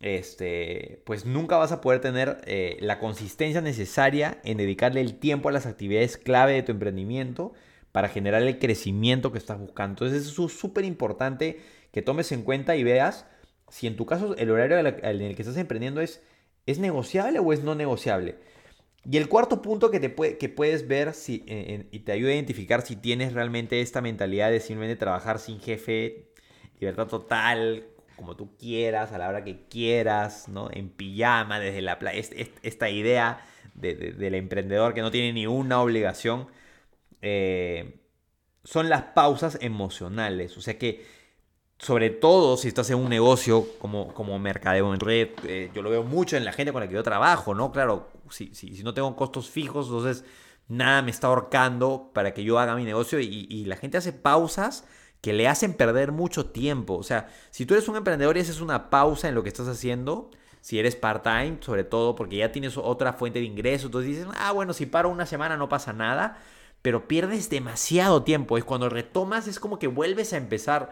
este, 0.00 1.02
pues 1.04 1.26
nunca 1.26 1.58
vas 1.58 1.72
a 1.72 1.80
poder 1.80 2.00
tener 2.00 2.40
eh, 2.46 2.78
la 2.80 2.98
consistencia 2.98 3.60
necesaria 3.60 4.40
en 4.44 4.56
dedicarle 4.56 5.00
el 5.02 5.18
tiempo 5.18 5.48
a 5.48 5.52
las 5.52 5.66
actividades 5.66 6.16
clave 6.16 6.54
de 6.54 6.62
tu 6.62 6.72
emprendimiento 6.72 7.52
para 7.92 8.08
generar 8.08 8.42
el 8.42 8.58
crecimiento 8.58 9.32
que 9.32 9.38
estás 9.38 9.58
buscando. 9.58 10.04
Entonces 10.04 10.26
eso 10.26 10.46
es 10.46 10.52
súper 10.52 10.84
importante 10.84 11.60
que 11.92 12.02
tomes 12.02 12.32
en 12.32 12.42
cuenta 12.42 12.76
y 12.76 12.84
veas 12.84 13.26
si 13.68 13.86
en 13.86 13.96
tu 13.96 14.06
caso 14.06 14.36
el 14.36 14.50
horario 14.50 14.78
en 14.78 15.22
el 15.22 15.36
que 15.36 15.42
estás 15.42 15.56
emprendiendo 15.56 16.00
es, 16.00 16.22
es 16.66 16.78
negociable 16.78 17.38
o 17.38 17.52
es 17.52 17.62
no 17.62 17.74
negociable. 17.74 18.36
Y 19.08 19.16
el 19.16 19.28
cuarto 19.28 19.62
punto 19.62 19.90
que, 19.90 19.98
te 19.98 20.10
puede, 20.10 20.36
que 20.36 20.48
puedes 20.48 20.86
ver 20.86 21.14
si, 21.14 21.44
y 21.90 22.00
te 22.00 22.12
ayuda 22.12 22.30
a 22.30 22.34
identificar 22.34 22.82
si 22.82 22.96
tienes 22.96 23.32
realmente 23.32 23.80
esta 23.80 24.02
mentalidad 24.02 24.50
de 24.50 24.60
simplemente 24.60 24.96
trabajar 24.96 25.38
sin 25.38 25.58
jefe, 25.58 26.32
libertad 26.78 27.06
total, 27.06 27.86
como 28.16 28.36
tú 28.36 28.56
quieras, 28.58 29.12
a 29.12 29.18
la 29.18 29.28
hora 29.28 29.42
que 29.42 29.66
quieras, 29.68 30.48
¿no? 30.48 30.68
En 30.70 30.90
pijama, 30.90 31.58
desde 31.58 31.80
la 31.80 31.98
playa. 31.98 32.22
esta 32.62 32.90
idea 32.90 33.42
del 33.74 34.34
emprendedor 34.34 34.92
que 34.92 35.00
no 35.00 35.10
tiene 35.10 35.32
ni 35.32 35.46
una 35.46 35.80
obligación. 35.80 36.48
Eh, 37.22 38.00
son 38.64 38.88
las 38.88 39.02
pausas 39.02 39.58
emocionales. 39.60 40.56
O 40.56 40.60
sea 40.60 40.78
que 40.78 41.04
sobre 41.80 42.10
todo 42.10 42.56
si 42.58 42.68
estás 42.68 42.90
en 42.90 42.98
un 42.98 43.08
negocio 43.08 43.66
como, 43.78 44.12
como 44.12 44.38
mercadeo 44.38 44.92
en 44.92 45.00
red, 45.00 45.28
eh, 45.44 45.70
yo 45.74 45.80
lo 45.82 45.90
veo 45.90 46.02
mucho 46.02 46.36
en 46.36 46.44
la 46.44 46.52
gente 46.52 46.72
con 46.72 46.82
la 46.82 46.88
que 46.88 46.94
yo 46.94 47.02
trabajo, 47.02 47.54
¿no? 47.54 47.72
Claro, 47.72 48.10
si, 48.28 48.54
si, 48.54 48.76
si, 48.76 48.82
no 48.82 48.92
tengo 48.92 49.16
costos 49.16 49.48
fijos, 49.48 49.86
entonces 49.86 50.24
nada 50.68 51.00
me 51.00 51.10
está 51.10 51.28
ahorcando 51.28 52.10
para 52.12 52.34
que 52.34 52.44
yo 52.44 52.58
haga 52.58 52.76
mi 52.76 52.84
negocio 52.84 53.18
y, 53.18 53.46
y, 53.48 53.64
la 53.64 53.76
gente 53.76 53.96
hace 53.96 54.12
pausas 54.12 54.84
que 55.22 55.32
le 55.32 55.48
hacen 55.48 55.72
perder 55.72 56.12
mucho 56.12 56.46
tiempo. 56.46 56.96
O 56.96 57.02
sea, 57.02 57.28
si 57.50 57.64
tú 57.64 57.74
eres 57.74 57.88
un 57.88 57.96
emprendedor 57.96 58.36
y 58.36 58.40
haces 58.40 58.60
una 58.60 58.90
pausa 58.90 59.28
en 59.28 59.34
lo 59.34 59.42
que 59.42 59.48
estás 59.48 59.66
haciendo, 59.66 60.30
si 60.60 60.78
eres 60.78 60.96
part-time, 60.96 61.58
sobre 61.60 61.84
todo 61.84 62.14
porque 62.14 62.36
ya 62.36 62.52
tienes 62.52 62.76
otra 62.76 63.14
fuente 63.14 63.38
de 63.38 63.46
ingreso, 63.46 63.86
entonces 63.86 64.10
dices, 64.10 64.26
ah, 64.36 64.52
bueno, 64.52 64.74
si 64.74 64.84
paro 64.84 65.08
una 65.08 65.24
semana 65.24 65.56
no 65.56 65.68
pasa 65.70 65.94
nada, 65.94 66.38
pero 66.82 67.08
pierdes 67.08 67.50
demasiado 67.50 68.22
tiempo. 68.22 68.58
Es 68.58 68.64
cuando 68.64 68.88
retomas, 68.88 69.46
es 69.48 69.60
como 69.60 69.78
que 69.78 69.86
vuelves 69.86 70.32
a 70.32 70.36
empezar 70.36 70.90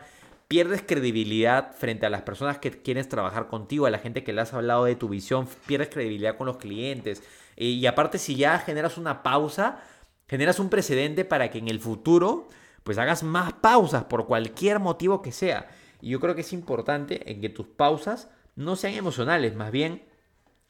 pierdes 0.49 0.83
credibilidad 0.83 1.75
frente 1.75 2.07
a 2.07 2.11
las 2.11 2.23
personas 2.23 2.59
que 2.59 2.71
quieres 2.71 3.09
trabajar 3.09 3.49
contigo, 3.49 3.85
a 3.85 3.91
la 3.91 3.99
gente 3.99 4.25
que 4.25 4.33
le 4.33 4.41
has 4.41 4.55
hablado 4.55 4.87
de 4.87 4.97
tu 4.97 5.09
visión, 5.09 5.47
pierdes 5.67 5.91
credibilidad 5.91 6.39
con 6.39 6.47
los 6.47 6.57
clientes. 6.57 7.23
Y 7.55 7.85
aparte, 7.87 8.17
si 8.19 8.35
ya 8.35 8.59
generas 8.59 8.97
una 8.97 9.23
pausa, 9.23 9.83
generas 10.27 10.59
un 10.59 10.71
precedente 10.71 11.27
para 11.27 11.51
que 11.51 11.59
en 11.59 11.69
el 11.69 11.81
futuro 11.81 12.49
pues 12.83 12.97
hagas 12.97 13.23
más 13.23 13.53
pausas 13.53 14.05
por 14.05 14.27
cualquier 14.27 14.79
motivo 14.79 15.21
que 15.21 15.33
sea. 15.33 15.69
Y 16.01 16.11
yo 16.11 16.21
creo 16.21 16.35
que 16.35 16.41
es 16.41 16.55
importante 16.55 17.31
en 17.31 17.43
que 17.43 17.51
tus 17.51 17.67
pausas 17.67 18.31
no 18.57 18.77
sean 18.77 18.95
emocionales, 18.95 19.55
más 19.55 19.71
bien 19.71 20.03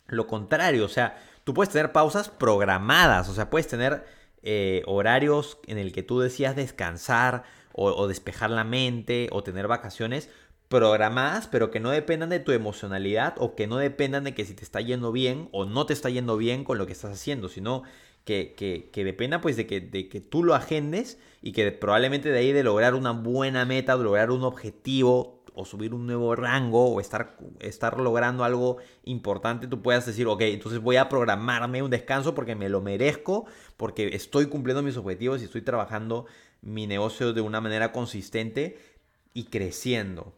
lo 0.09 0.27
contrario. 0.27 0.85
O 0.85 0.89
sea, 0.89 1.23
tú 1.45 1.55
puedes 1.55 1.73
tener 1.73 1.93
pausas 1.93 2.29
programadas, 2.29 3.29
o 3.29 3.35
sea, 3.35 3.49
puedes 3.49 3.69
tener 3.69 4.05
eh, 4.51 4.83
horarios 4.87 5.59
en 5.67 5.77
el 5.77 5.93
que 5.93 6.03
tú 6.03 6.21
decías 6.21 6.57
descansar 6.57 7.45
o, 7.75 8.09
despejar 8.09 8.49
la 8.49 8.65
mente 8.65 9.29
o 9.31 9.43
tener 9.43 9.69
vacaciones 9.69 10.31
programadas, 10.69 11.47
pero 11.49 11.71
que 11.71 11.81
no 11.81 11.91
dependan 11.91 12.31
de 12.31 12.41
tu 12.41 12.53
emocionalidad 12.53 13.35
o 13.37 13.55
que 13.55 13.67
no 13.67 13.77
dependan 13.77 14.25
de 14.25 14.33
que 14.33 14.47
si 14.47 14.55
te 14.55 14.65
está 14.65 14.81
yendo 14.81 15.13
bien 15.13 15.51
o 15.53 15.67
no 15.67 15.85
te 15.85 15.93
está 15.93 16.09
yendo 16.09 16.39
bien 16.39 16.65
con 16.65 16.79
lo 16.79 16.87
que 16.87 16.95
estás 16.95 17.13
haciendo, 17.13 17.51
sino 17.51 17.83
que, 18.25 18.55
que, 18.91 19.05
dependa 19.05 19.43
pues 19.43 19.59
de 19.59 19.67
que, 19.67 19.83
de 19.83 20.09
que 20.09 20.23
tú 20.23 20.43
lo 20.43 20.55
agendes 20.55 21.19
y 21.43 21.53
que 21.53 21.71
probablemente 21.71 22.31
de 22.31 22.39
ahí 22.39 22.53
de 22.53 22.63
lograr 22.63 22.95
una 22.95 23.11
buena 23.11 23.67
meta, 23.67 23.99
de 23.99 24.05
lograr 24.05 24.31
un 24.31 24.45
objetivo 24.45 25.38
o 25.59 25.65
subir 25.65 25.93
un 25.93 26.07
nuevo 26.07 26.37
rango 26.37 26.87
o 26.89 27.01
estar, 27.01 27.37
estar 27.59 27.99
logrando 27.99 28.45
algo 28.45 28.77
importante, 29.05 29.67
tú 29.67 29.83
puedas 29.83 30.07
decir, 30.07 30.27
ok, 30.29 30.43
entonces 30.43 30.81
voy 30.81 30.97
a 30.97 31.09
programarme 31.09 31.83
un 31.83 31.91
descanso 31.91 32.35
porque 32.35 32.55
me 32.55 32.69
lo 32.69 32.81
merezco, 32.81 33.47
porque 33.77 34.15
estoy 34.15 34.47
cumpliendo 34.47 34.83
mis 34.83 34.97
objetivos 34.97 35.43
y 35.43 35.47
estoy 35.47 35.63
trabajando 35.63 36.27
mi 36.61 36.87
negocio 36.87 37.33
de 37.33 37.41
una 37.41 37.61
manera 37.61 37.91
consistente 37.91 38.79
y 39.35 39.45
creciendo. 39.45 40.33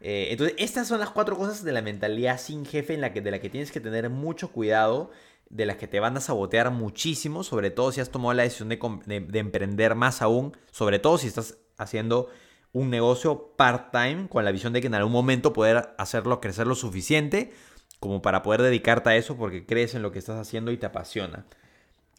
Eh, 0.00 0.28
entonces, 0.30 0.54
estas 0.58 0.86
son 0.86 1.00
las 1.00 1.10
cuatro 1.10 1.36
cosas 1.36 1.64
de 1.64 1.72
la 1.72 1.82
mentalidad 1.82 2.38
sin 2.38 2.64
jefe 2.64 2.94
en 2.94 3.00
la 3.00 3.12
que, 3.12 3.20
de 3.20 3.30
la 3.30 3.40
que 3.40 3.50
tienes 3.50 3.72
que 3.72 3.80
tener 3.80 4.08
mucho 4.10 4.52
cuidado, 4.52 5.10
de 5.50 5.66
las 5.66 5.76
que 5.76 5.88
te 5.88 6.00
van 6.00 6.16
a 6.16 6.20
sabotear 6.20 6.70
muchísimo, 6.70 7.42
sobre 7.42 7.70
todo 7.70 7.92
si 7.92 8.00
has 8.00 8.10
tomado 8.10 8.34
la 8.34 8.44
decisión 8.44 8.68
de, 8.68 9.38
emprender 9.38 9.94
más 9.94 10.22
aún, 10.22 10.56
sobre 10.70 10.98
todo 10.98 11.18
si 11.18 11.26
estás 11.26 11.58
haciendo 11.76 12.28
un 12.74 12.90
negocio 12.90 13.54
part-time 13.56 14.28
con 14.28 14.44
la 14.44 14.52
visión 14.52 14.74
de 14.74 14.82
que 14.82 14.88
en 14.88 14.94
algún 14.94 15.12
momento 15.12 15.54
poder 15.54 15.94
hacerlo 15.96 16.42
crecer 16.42 16.66
lo 16.66 16.74
suficiente 16.74 17.54
como 18.00 18.20
para 18.20 18.42
poder 18.42 18.60
dedicarte 18.60 19.08
a 19.08 19.16
eso 19.16 19.38
porque 19.38 19.64
crees 19.64 19.94
en 19.94 20.02
lo 20.02 20.12
que 20.12 20.18
estás 20.18 20.38
haciendo 20.38 20.70
y 20.70 20.76
te 20.76 20.84
apasiona. 20.84 21.46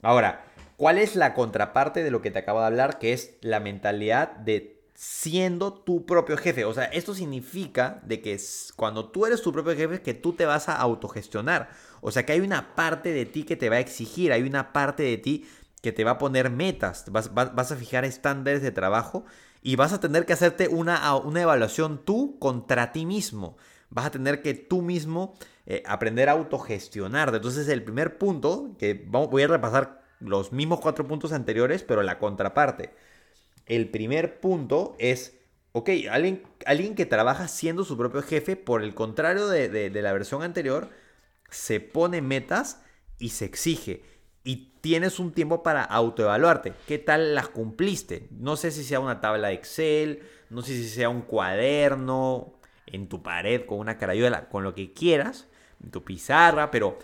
Ahora, 0.02 0.44
¿Cuál 0.78 0.98
es 0.98 1.16
la 1.16 1.34
contraparte 1.34 2.04
de 2.04 2.12
lo 2.12 2.22
que 2.22 2.32
te 2.32 2.40
acabo 2.40 2.60
de 2.60 2.66
hablar? 2.66 3.00
Que 3.00 3.14
es 3.14 3.38
la 3.42 3.60
mentalidad 3.60 4.32
de 4.32 4.84
siendo 4.94 5.74
tu 5.74 6.06
propio 6.06 6.38
jefe. 6.38 6.66
O 6.66 6.74
sea, 6.74 6.86
esto 6.86 7.14
significa 7.14 8.02
de 8.04 8.22
que 8.22 8.38
cuando 8.76 9.10
tú 9.10 9.26
eres 9.26 9.42
tu 9.42 9.54
propio 9.54 9.76
jefe, 9.76 10.02
que 10.02 10.14
tú 10.14 10.34
te 10.34 10.46
vas 10.46 10.68
a 10.68 10.76
autogestionar. 10.76 11.70
O 12.02 12.12
sea, 12.12 12.26
que 12.26 12.34
hay 12.34 12.42
una 12.42 12.76
parte 12.76 13.14
de 13.14 13.26
ti 13.26 13.44
que 13.44 13.56
te 13.56 13.70
va 13.70 13.78
a 13.78 13.80
exigir, 13.80 14.34
hay 14.34 14.44
una 14.44 14.74
parte 14.74 15.04
de 15.04 15.18
ti 15.18 15.48
que 15.82 15.92
te 15.92 16.04
va 16.04 16.12
a 16.12 16.18
poner 16.18 16.50
metas, 16.50 17.06
vas, 17.12 17.72
a 17.72 17.76
fijar 17.76 18.06
estándares 18.06 18.62
de 18.62 18.72
trabajo 18.72 19.26
y 19.66 19.78
vas 19.78 19.94
a 19.94 20.00
tener 20.00 20.28
que 20.28 20.34
hacerte 20.34 20.68
una, 20.68 21.16
una 21.16 21.42
evaluación 21.42 22.06
tú 22.06 22.38
contra 22.38 22.92
ti 22.92 23.08
mismo. 23.08 23.58
Vas 23.90 24.06
a 24.06 24.12
tener 24.12 24.44
que 24.44 24.54
tú 24.54 24.84
mismo 24.84 25.34
eh, 25.66 25.82
aprender 25.88 26.30
a 26.30 26.34
autogestionarte. 26.34 27.38
Entonces, 27.38 27.68
el 27.70 27.84
primer 27.84 28.20
punto 28.20 28.76
que 28.78 28.94
voy 29.08 29.42
a 29.42 29.48
repasar 29.48 30.04
los 30.20 30.52
mismos 30.52 30.82
cuatro 30.82 31.08
puntos 31.08 31.34
anteriores, 31.34 31.82
pero 31.82 32.04
la 32.04 32.20
contraparte. 32.20 32.94
El 33.66 33.90
primer 33.90 34.40
punto 34.40 34.96
es, 35.00 35.40
ok, 35.72 35.90
alguien, 36.12 36.44
alguien 36.68 36.94
que 36.94 37.08
trabaja 37.08 37.48
siendo 37.48 37.84
su 37.86 37.98
propio 37.98 38.22
jefe, 38.22 38.56
por 38.56 38.84
el 38.84 38.94
contrario 38.94 39.48
de, 39.48 39.90
la 39.90 40.14
versión 40.14 40.44
anterior, 40.44 40.92
se 41.50 41.80
pone 41.80 42.22
metas 42.22 42.84
y 43.18 43.30
se 43.30 43.46
exige. 43.46 44.04
Y 44.46 44.72
tienes 44.80 45.20
un 45.20 45.34
tiempo 45.34 45.64
para 45.64 45.84
autoevaluarte. 45.84 46.74
¿Qué 46.88 47.00
tal 47.00 47.36
las 47.36 47.50
cumpliste? 47.50 48.30
No 48.32 48.56
sé 48.56 48.72
si 48.72 48.84
sea 48.84 49.02
una 49.02 49.20
tabla 49.20 49.50
de 49.50 49.56
Excel, 49.56 50.22
no 50.50 50.62
sé 50.62 50.74
si 50.74 50.88
sea 50.88 51.10
un 51.10 51.24
cuaderno 51.24 52.54
en 52.86 53.10
tu 53.10 53.22
pared 53.22 53.66
con 53.66 53.80
una 53.80 53.98
carayuela, 53.98 54.48
con 54.48 54.64
lo 54.64 54.74
que 54.74 54.94
quieras, 54.94 55.48
en 55.84 55.90
tu 55.90 56.04
pizarra, 56.04 56.72
pero 56.72 57.00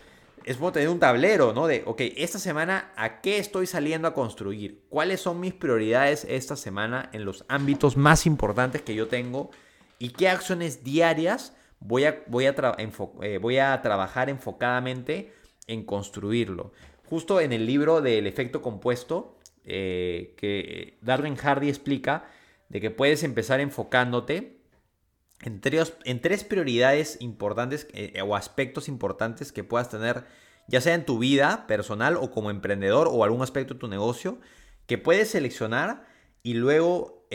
es 0.46 0.58
como 0.58 0.72
tener 0.72 0.90
un 0.90 1.00
tablero, 1.00 1.52
¿no? 1.52 1.68
De, 1.68 1.84
ok, 1.86 2.02
esta 2.16 2.38
semana, 2.40 2.92
¿a 2.96 3.22
qué 3.22 3.40
estoy 3.40 3.66
saliendo 3.66 4.08
a 4.08 4.14
construir? 4.14 4.84
¿Cuáles 4.90 5.20
son 5.22 5.40
mis 5.40 5.54
prioridades 5.54 6.26
esta 6.30 6.56
semana 6.56 7.10
en 7.12 7.26
los 7.26 7.44
ámbitos 7.48 7.98
más 7.98 8.26
importantes 8.26 8.84
que 8.84 8.96
yo 8.96 9.08
tengo? 9.08 9.50
¿Y 9.98 10.10
qué 10.10 10.30
acciones 10.30 10.84
diarias 10.84 11.54
voy 11.80 12.06
a, 12.06 12.24
voy 12.28 12.46
a, 12.46 12.56
eh, 13.22 13.40
voy 13.40 13.58
a 13.58 13.82
trabajar 13.82 14.30
enfocadamente 14.30 15.34
en 15.68 15.84
construirlo. 15.84 16.72
Justo 17.12 17.42
en 17.42 17.52
el 17.52 17.66
libro 17.66 18.00
del 18.00 18.26
efecto 18.26 18.62
compuesto, 18.62 19.38
eh, 19.66 20.34
que 20.38 20.98
Darwin 21.02 21.36
Hardy 21.36 21.68
explica 21.68 22.24
de 22.70 22.80
que 22.80 22.90
puedes 22.90 23.24
empezar 23.24 23.60
enfocándote 23.60 24.62
en 25.42 25.60
tres, 25.60 26.44
prioridades 26.46 27.18
importantes 27.20 27.86
eh, 27.92 28.22
o 28.22 28.34
aspectos 28.34 28.88
importantes 28.88 29.52
que 29.52 29.66
puedas 29.66 29.90
tener, 29.90 30.24
ya 30.70 30.80
sea 30.80 30.94
en 30.94 31.06
tu 31.06 31.20
vida 31.20 31.68
personal 31.68 32.16
o 32.16 32.32
como 32.32 32.50
emprendedor 32.50 33.10
o 33.12 33.26
algún 33.26 33.42
aspecto 33.42 33.74
de 33.74 33.82
tu 33.82 33.90
negocio, 33.90 34.40
que 34.88 34.98
puedes 34.98 35.32
seleccionar 35.32 36.06
y 36.44 36.54
luego 36.54 37.28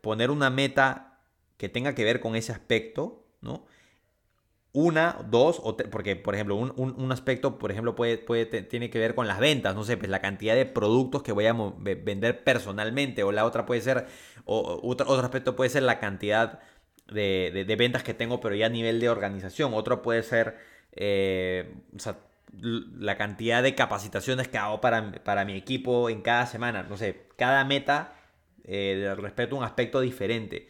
poner 0.00 0.30
una 0.30 0.48
meta 0.48 1.20
que 1.58 1.68
tenga 1.68 1.94
que 1.94 2.04
ver 2.04 2.20
con 2.20 2.34
ese 2.34 2.52
aspecto, 2.52 3.26
¿no? 3.42 3.66
Una, 4.74 5.18
dos, 5.28 5.60
o 5.62 5.76
porque 5.76 6.16
por 6.16 6.34
ejemplo, 6.34 6.56
un, 6.56 7.12
aspecto, 7.12 7.58
por 7.58 7.70
ejemplo, 7.70 7.94
puede, 7.94 8.16
puede, 8.18 8.46
tiene 8.46 8.88
que 8.88 8.98
ver 8.98 9.14
con 9.14 9.28
las 9.28 9.38
ventas, 9.38 9.74
no 9.74 9.84
sé, 9.84 9.98
pues 9.98 10.10
la 10.10 10.20
cantidad 10.20 10.54
de 10.54 10.64
productos 10.64 11.22
que 11.22 11.32
voy 11.32 11.46
a 11.46 11.52
vender 11.52 12.42
personalmente, 12.42 13.22
o 13.22 13.32
la 13.32 13.44
otra 13.44 13.66
puede 13.66 13.82
ser, 13.82 14.06
o, 14.46 14.80
otro, 14.82 15.12
aspecto 15.20 15.56
puede 15.56 15.68
ser 15.68 15.82
la 15.82 15.98
cantidad 15.98 16.60
de, 17.08 17.74
ventas 17.78 18.02
que 18.02 18.14
tengo, 18.14 18.40
pero 18.40 18.54
ya 18.54 18.66
a 18.66 18.70
nivel 18.70 18.98
de 18.98 19.10
organización, 19.10 19.74
otro 19.74 20.00
puede 20.00 20.22
ser, 20.22 20.56
eh, 20.92 21.74
la 22.60 23.16
cantidad 23.16 23.62
de 23.62 23.74
capacitaciones 23.74 24.48
que 24.48 24.58
hago 24.58 24.80
para, 24.80 25.12
para, 25.24 25.44
mi 25.44 25.54
equipo 25.54 26.08
en 26.08 26.22
cada 26.22 26.46
semana, 26.46 26.82
no 26.84 26.96
sé, 26.96 27.26
cada 27.36 27.64
meta 27.64 28.14
eh, 28.64 29.14
respecto 29.18 29.56
a 29.56 29.58
un 29.58 29.64
aspecto 29.64 30.00
diferente. 30.00 30.68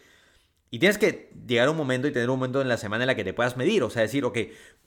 Y 0.72 0.78
tienes 0.78 0.96
que 0.96 1.30
llegar 1.46 1.68
a 1.68 1.70
un 1.70 1.76
momento 1.76 2.08
y 2.08 2.12
tener 2.12 2.30
un 2.30 2.38
momento 2.38 2.62
en 2.62 2.68
la 2.68 2.78
semana 2.78 3.04
en 3.04 3.08
la 3.08 3.14
que 3.14 3.24
te 3.24 3.34
puedas 3.34 3.58
medir, 3.58 3.82
o 3.82 3.90
sea, 3.90 4.00
decir, 4.00 4.24
ok, 4.24 4.38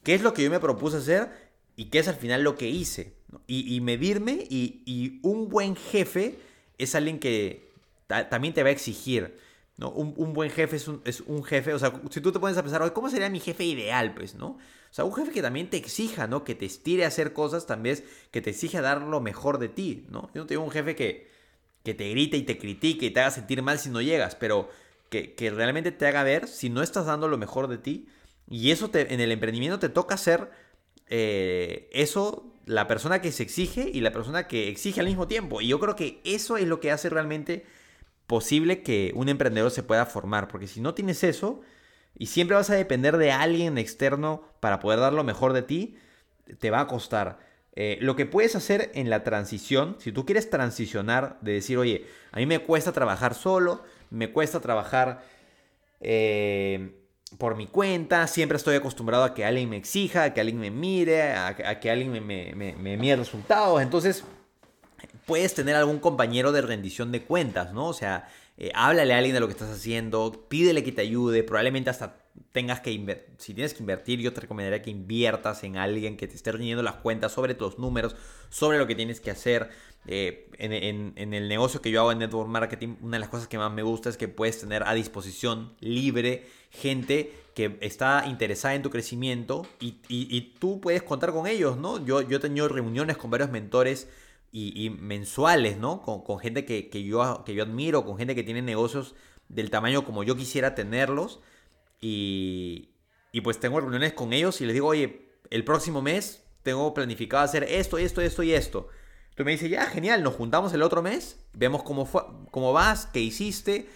¿qué 0.04 0.16
es 0.16 0.24
lo 0.24 0.34
que 0.34 0.44
yo 0.44 0.50
me 0.50 0.60
propuse 0.60 0.98
hacer 0.98 1.30
y 1.76 1.86
qué 1.86 2.00
es 2.00 2.08
al 2.08 2.16
final 2.16 2.42
lo 2.42 2.56
que 2.56 2.68
hice? 2.68 3.14
Y, 3.46 3.80
medirme 3.82 4.48
y, 4.50 5.20
un 5.22 5.48
buen 5.48 5.76
jefe 5.76 6.40
es 6.80 6.96
alguien 6.96 7.20
que 7.20 7.70
también 8.08 8.56
te 8.56 8.64
va 8.64 8.70
a 8.70 8.72
exigir. 8.72 9.38
¿no? 9.78 9.92
Un, 9.92 10.34
buen 10.34 10.50
jefe 10.50 10.76
es 10.76 10.88
un, 10.88 11.44
jefe, 11.44 11.72
o 11.72 11.78
sea, 11.78 11.94
si 12.10 12.20
tú 12.20 12.32
te 12.32 12.40
pones 12.40 12.58
a 12.58 12.64
pensar, 12.64 12.92
¿cómo 12.92 13.12
sería 13.12 13.30
mi 13.30 13.40
jefe 13.40 13.64
ideal? 13.64 14.16
Pues, 14.16 14.34
¿no? 14.34 14.48
O 14.48 14.60
sea, 14.90 15.06
un 15.06 15.14
jefe 15.14 15.32
que 15.32 15.44
también 15.44 15.70
te 15.70 15.78
exija, 15.78 16.26
¿no? 16.26 16.44
Que 16.44 16.56
te 16.56 16.66
estire 16.66 17.06
a 17.06 17.10
hacer 17.10 17.32
cosas 17.32 17.68
también, 17.68 18.04
que 18.32 18.42
te 18.42 18.50
exija 18.50 18.82
dar 18.82 19.04
lo 19.04 19.22
mejor 19.22 19.60
de 19.60 19.70
ti, 19.70 20.08
¿no? 20.10 20.32
Yo 20.34 20.42
no 20.42 20.48
tengo 20.48 20.64
un 20.64 20.72
jefe 20.72 20.96
que, 20.96 21.28
que 21.84 21.94
te 21.94 22.10
grite 22.10 22.38
y 22.38 22.42
te 22.42 22.58
critique 22.58 23.06
y 23.06 23.12
te 23.12 23.20
haga 23.20 23.30
sentir 23.30 23.62
mal 23.62 23.78
si 23.78 23.90
no 23.90 24.02
llegas, 24.02 24.34
pero 24.34 24.68
que, 25.36 25.52
realmente 25.52 25.92
te 25.92 26.08
haga 26.08 26.24
ver 26.24 26.48
si 26.48 26.70
no 26.70 26.82
estás 26.82 27.06
dando 27.06 27.28
lo 27.28 27.38
mejor 27.38 27.68
de 27.68 27.78
ti. 27.78 28.08
Y 28.48 28.72
eso 28.72 28.90
en 28.94 29.20
el 29.20 29.32
emprendimiento 29.32 29.80
te 29.80 29.90
toca 29.90 30.16
hacer 30.16 30.52
eh, 31.08 31.90
eso, 31.94 32.54
la 32.66 32.88
persona 32.88 33.22
que 33.22 33.32
se 33.32 33.44
exige 33.44 33.90
y 33.92 34.02
la 34.02 34.12
persona 34.12 34.48
que 34.48 34.70
exige 34.70 35.00
al 35.00 35.08
mismo 35.08 35.28
tiempo. 35.28 35.62
Y 35.62 35.68
yo 35.68 35.80
creo 35.80 35.96
que 35.96 36.22
eso 36.24 36.58
es 36.58 36.68
lo 36.68 36.80
que 36.80 36.92
hace 36.92 37.10
realmente 37.10 37.66
posible 38.28 38.84
que 38.84 39.12
un 39.16 39.30
emprendedor 39.30 39.72
se 39.72 39.84
pueda 39.84 40.06
formar. 40.06 40.48
Porque 40.48 40.68
si 40.68 40.82
no 40.82 40.94
tienes 40.94 41.24
eso 41.24 41.62
y 42.18 42.28
siempre 42.28 42.56
vas 42.56 42.70
a 42.70 42.76
depender 42.76 43.18
de 43.18 43.32
alguien 43.32 43.78
externo 43.78 44.44
para 44.60 44.80
poder 44.80 45.00
dar 45.00 45.14
lo 45.14 45.24
mejor 45.24 45.54
de 45.54 45.64
ti, 45.64 45.98
te 46.60 46.72
va 46.72 46.82
a 46.82 46.88
costar. 46.88 47.40
Eh, 47.76 47.98
lo 48.00 48.16
que 48.16 48.26
puedes 48.26 48.56
hacer 48.56 48.90
en 48.94 49.10
la 49.10 49.24
transición, 49.24 49.98
si 50.00 50.12
tú 50.14 50.26
quieres 50.26 50.50
transicionar 50.50 51.38
de 51.42 51.54
decir, 51.54 51.78
oye, 51.78 52.06
a 52.32 52.38
mí 52.38 52.46
me 52.46 52.60
cuesta 52.60 52.94
trabajar 52.94 53.34
solo, 53.34 53.84
me 54.10 54.32
cuesta 54.32 54.60
trabajar 54.60 55.24
eh, 56.02 57.02
por 57.38 57.56
mi 57.56 57.68
cuenta, 57.68 58.28
siempre 58.28 58.58
estoy 58.58 58.76
acostumbrado 58.76 59.24
a 59.24 59.34
que 59.34 59.46
alguien 59.46 59.70
me 59.70 59.78
exija, 59.78 60.24
a 60.24 60.34
que 60.34 60.42
alguien 60.42 60.60
me 60.60 60.72
mire, 60.72 61.34
a, 61.34 61.80
que 61.80 61.92
alguien 61.92 62.12
me, 62.12 62.54
me, 62.56 62.98
mire 62.98 63.16
resultados. 63.16 63.82
Entonces, 63.82 64.24
puedes 65.26 65.54
tener 65.54 65.76
algún 65.76 66.00
compañero 66.00 66.52
de 66.52 66.62
rendición 66.62 67.12
de 67.12 67.24
cuentas, 67.24 67.74
¿no? 67.74 67.88
O 67.88 67.94
sea, 67.94 68.30
eh, 68.58 68.72
háblale 68.74 69.14
a 69.14 69.18
alguien 69.18 69.34
de 69.34 69.40
lo 69.40 69.48
que 69.48 69.54
estás 69.54 69.70
haciendo, 69.70 70.46
pídele 70.48 70.84
que 70.84 70.92
te 70.92 71.02
ayude, 71.02 71.44
probablemente 71.44 71.90
hasta 71.90 72.18
tengas 72.52 72.80
que 72.80 72.92
si 73.38 73.54
tienes 73.54 73.74
que 73.74 73.82
invertir, 73.82 74.20
yo 74.20 74.34
te 74.34 74.42
recomendaría 74.42 74.82
que 74.82 74.90
inviertas 74.90 75.64
en 75.64 75.78
alguien 75.78 76.18
que 76.18 76.28
te 76.28 76.36
esté 76.36 76.52
rindiendo 76.52 76.84
las 76.84 76.96
cuentas 76.96 77.32
sobre 77.32 77.54
tus 77.54 77.80
números, 77.80 78.16
sobre 78.50 78.78
lo 78.78 78.88
que 78.88 78.96
tienes 78.96 79.20
que 79.20 79.32
hacer. 79.32 79.70
Eh, 80.08 80.50
en, 80.60 81.34
el 81.34 81.50
negocio 81.50 81.82
que 81.82 81.90
yo 81.90 82.00
hago 82.02 82.12
en 82.12 82.20
Network 82.20 82.48
Marketing, 82.48 82.96
una 83.02 83.18
de 83.18 83.20
las 83.20 83.30
cosas 83.30 83.48
que 83.48 83.58
más 83.58 83.72
me 83.72 83.82
gusta 83.82 84.10
es 84.10 84.18
que 84.18 84.28
puedes 84.28 84.60
tener 84.60 84.84
a 84.84 84.94
disposición 84.94 85.74
libre 85.80 86.46
gente 86.70 87.34
que 87.56 87.78
está 87.82 88.26
interesada 88.28 88.76
en 88.76 88.84
tu 88.84 88.90
crecimiento 88.90 89.66
y, 89.80 90.42
tú 90.60 90.80
puedes 90.80 91.04
contar 91.04 91.32
con 91.32 91.48
ellos, 91.48 91.78
¿no? 91.78 92.06
Yo, 92.06 92.22
yo 92.22 92.38
he 92.38 92.40
tenido 92.40 92.68
reuniones 92.68 93.18
con 93.18 93.32
varios 93.32 93.50
mentores 93.50 94.08
y, 94.52 94.90
mensuales, 94.90 95.78
¿no? 95.78 96.02
Con, 96.02 96.40
gente 96.40 96.66
que, 96.66 97.04
yo, 97.04 97.44
que 97.46 97.54
yo 97.54 97.64
admiro, 97.64 98.06
con 98.06 98.18
gente 98.18 98.36
que 98.36 98.44
tiene 98.44 98.62
negocios 98.62 99.16
del 99.50 99.70
tamaño 99.70 100.06
como 100.06 100.24
yo 100.24 100.36
quisiera 100.36 100.76
tenerlos 100.76 101.40
y, 102.02 102.90
y 103.32 103.42
pues 103.42 103.60
tengo 103.60 103.80
reuniones 103.80 104.14
con 104.14 104.34
ellos 104.34 104.62
y 104.62 104.66
les 104.66 104.74
digo, 104.74 104.88
oye, 104.88 105.30
el 105.50 105.64
próximo 105.64 106.02
mes 106.02 106.44
tengo 106.64 106.94
planificado 106.94 107.44
hacer 107.44 107.64
esto, 107.64 107.98
esto, 107.98 108.22
esto 108.22 108.44
y 108.44 108.54
esto. 108.54 108.90
Tú 109.36 109.44
me 109.44 109.52
dices, 109.52 109.70
ya, 109.70 109.86
genial, 109.86 110.24
nos 110.24 110.36
juntamos 110.36 110.74
el 110.74 110.82
otro 110.82 111.02
mes, 111.02 111.40
vemos 111.54 111.84
cómo, 111.84 112.06
fue, 112.06 112.24
cómo 112.52 112.74
vas, 112.74 113.06
qué 113.06 113.20
hiciste. 113.20 113.90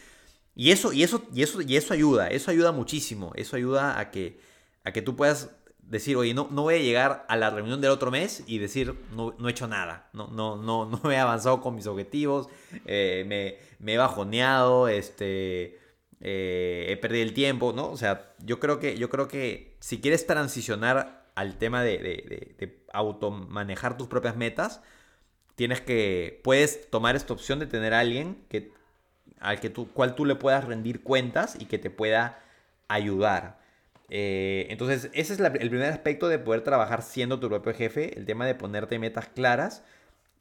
Y 0.55 0.71
eso, 0.71 0.91
y, 0.91 1.03
eso, 1.03 1.23
y, 1.33 1.43
eso, 1.43 1.61
y 1.61 1.77
eso 1.77 1.93
ayuda, 1.93 2.27
eso 2.27 2.51
ayuda 2.51 2.73
muchísimo. 2.73 3.31
Eso 3.35 3.55
ayuda 3.55 3.97
a 3.99 4.11
que, 4.11 4.41
a 4.83 4.91
que 4.91 5.01
tú 5.01 5.15
puedas 5.15 5.51
decir, 5.89 6.15
oye, 6.17 6.33
no, 6.33 6.47
no 6.51 6.63
voy 6.63 6.75
a 6.75 6.79
llegar 6.79 7.25
a 7.27 7.35
la 7.35 7.49
reunión 7.49 7.81
del 7.81 7.91
otro 7.91 8.11
mes 8.11 8.43
y 8.45 8.59
decir, 8.59 8.95
no, 9.15 9.33
no 9.39 9.47
he 9.47 9.51
hecho 9.51 9.67
nada, 9.67 10.09
no, 10.13 10.27
no, 10.27 10.55
no, 10.55 10.85
no 10.85 11.11
he 11.11 11.17
avanzado 11.17 11.61
con 11.61 11.75
mis 11.75 11.87
objetivos, 11.87 12.47
eh, 12.85 13.25
me, 13.27 13.57
me, 13.83 13.95
he 13.95 13.97
bajoneado, 13.97 14.87
este, 14.87 15.78
eh, 16.21 16.87
he 16.89 16.97
perdido 16.97 17.23
el 17.23 17.33
tiempo, 17.33 17.73
¿no? 17.73 17.89
O 17.89 17.97
sea, 17.97 18.33
yo 18.39 18.59
creo 18.59 18.79
que, 18.79 18.97
yo 18.97 19.09
creo 19.09 19.27
que 19.27 19.75
si 19.79 20.01
quieres 20.01 20.27
transicionar 20.27 21.25
al 21.35 21.57
tema 21.57 21.83
de, 21.83 21.97
de, 21.97 22.55
de, 22.57 22.79
automanejar 22.91 23.97
tus 23.97 24.07
propias 24.07 24.35
metas, 24.35 24.81
tienes 25.55 25.81
que, 25.81 26.41
puedes 26.43 26.89
tomar 26.89 27.15
esta 27.15 27.33
opción 27.33 27.59
de 27.59 27.67
tener 27.67 27.93
a 27.93 27.99
alguien 27.99 28.37
que, 28.49 28.71
al 29.39 29.59
que 29.59 29.69
tú, 29.69 29.89
cual 29.93 30.15
tú 30.15 30.25
le 30.25 30.35
puedas 30.35 30.65
rendir 30.65 31.03
cuentas 31.03 31.55
y 31.59 31.65
que 31.65 31.77
te 31.77 31.89
pueda 31.89 32.41
ayudar. 32.87 33.59
Eh, 34.09 34.67
entonces, 34.69 35.09
ese 35.13 35.33
es 35.33 35.39
el 35.39 35.69
primer 35.69 35.91
aspecto 35.91 36.27
de 36.27 36.39
poder 36.39 36.61
trabajar 36.63 37.03
siendo 37.03 37.39
tu 37.39 37.47
propio 37.47 37.73
jefe, 37.73 38.17
el 38.17 38.25
tema 38.25 38.45
de 38.45 38.55
ponerte 38.55 38.99
metas 38.99 39.27
claras 39.29 39.83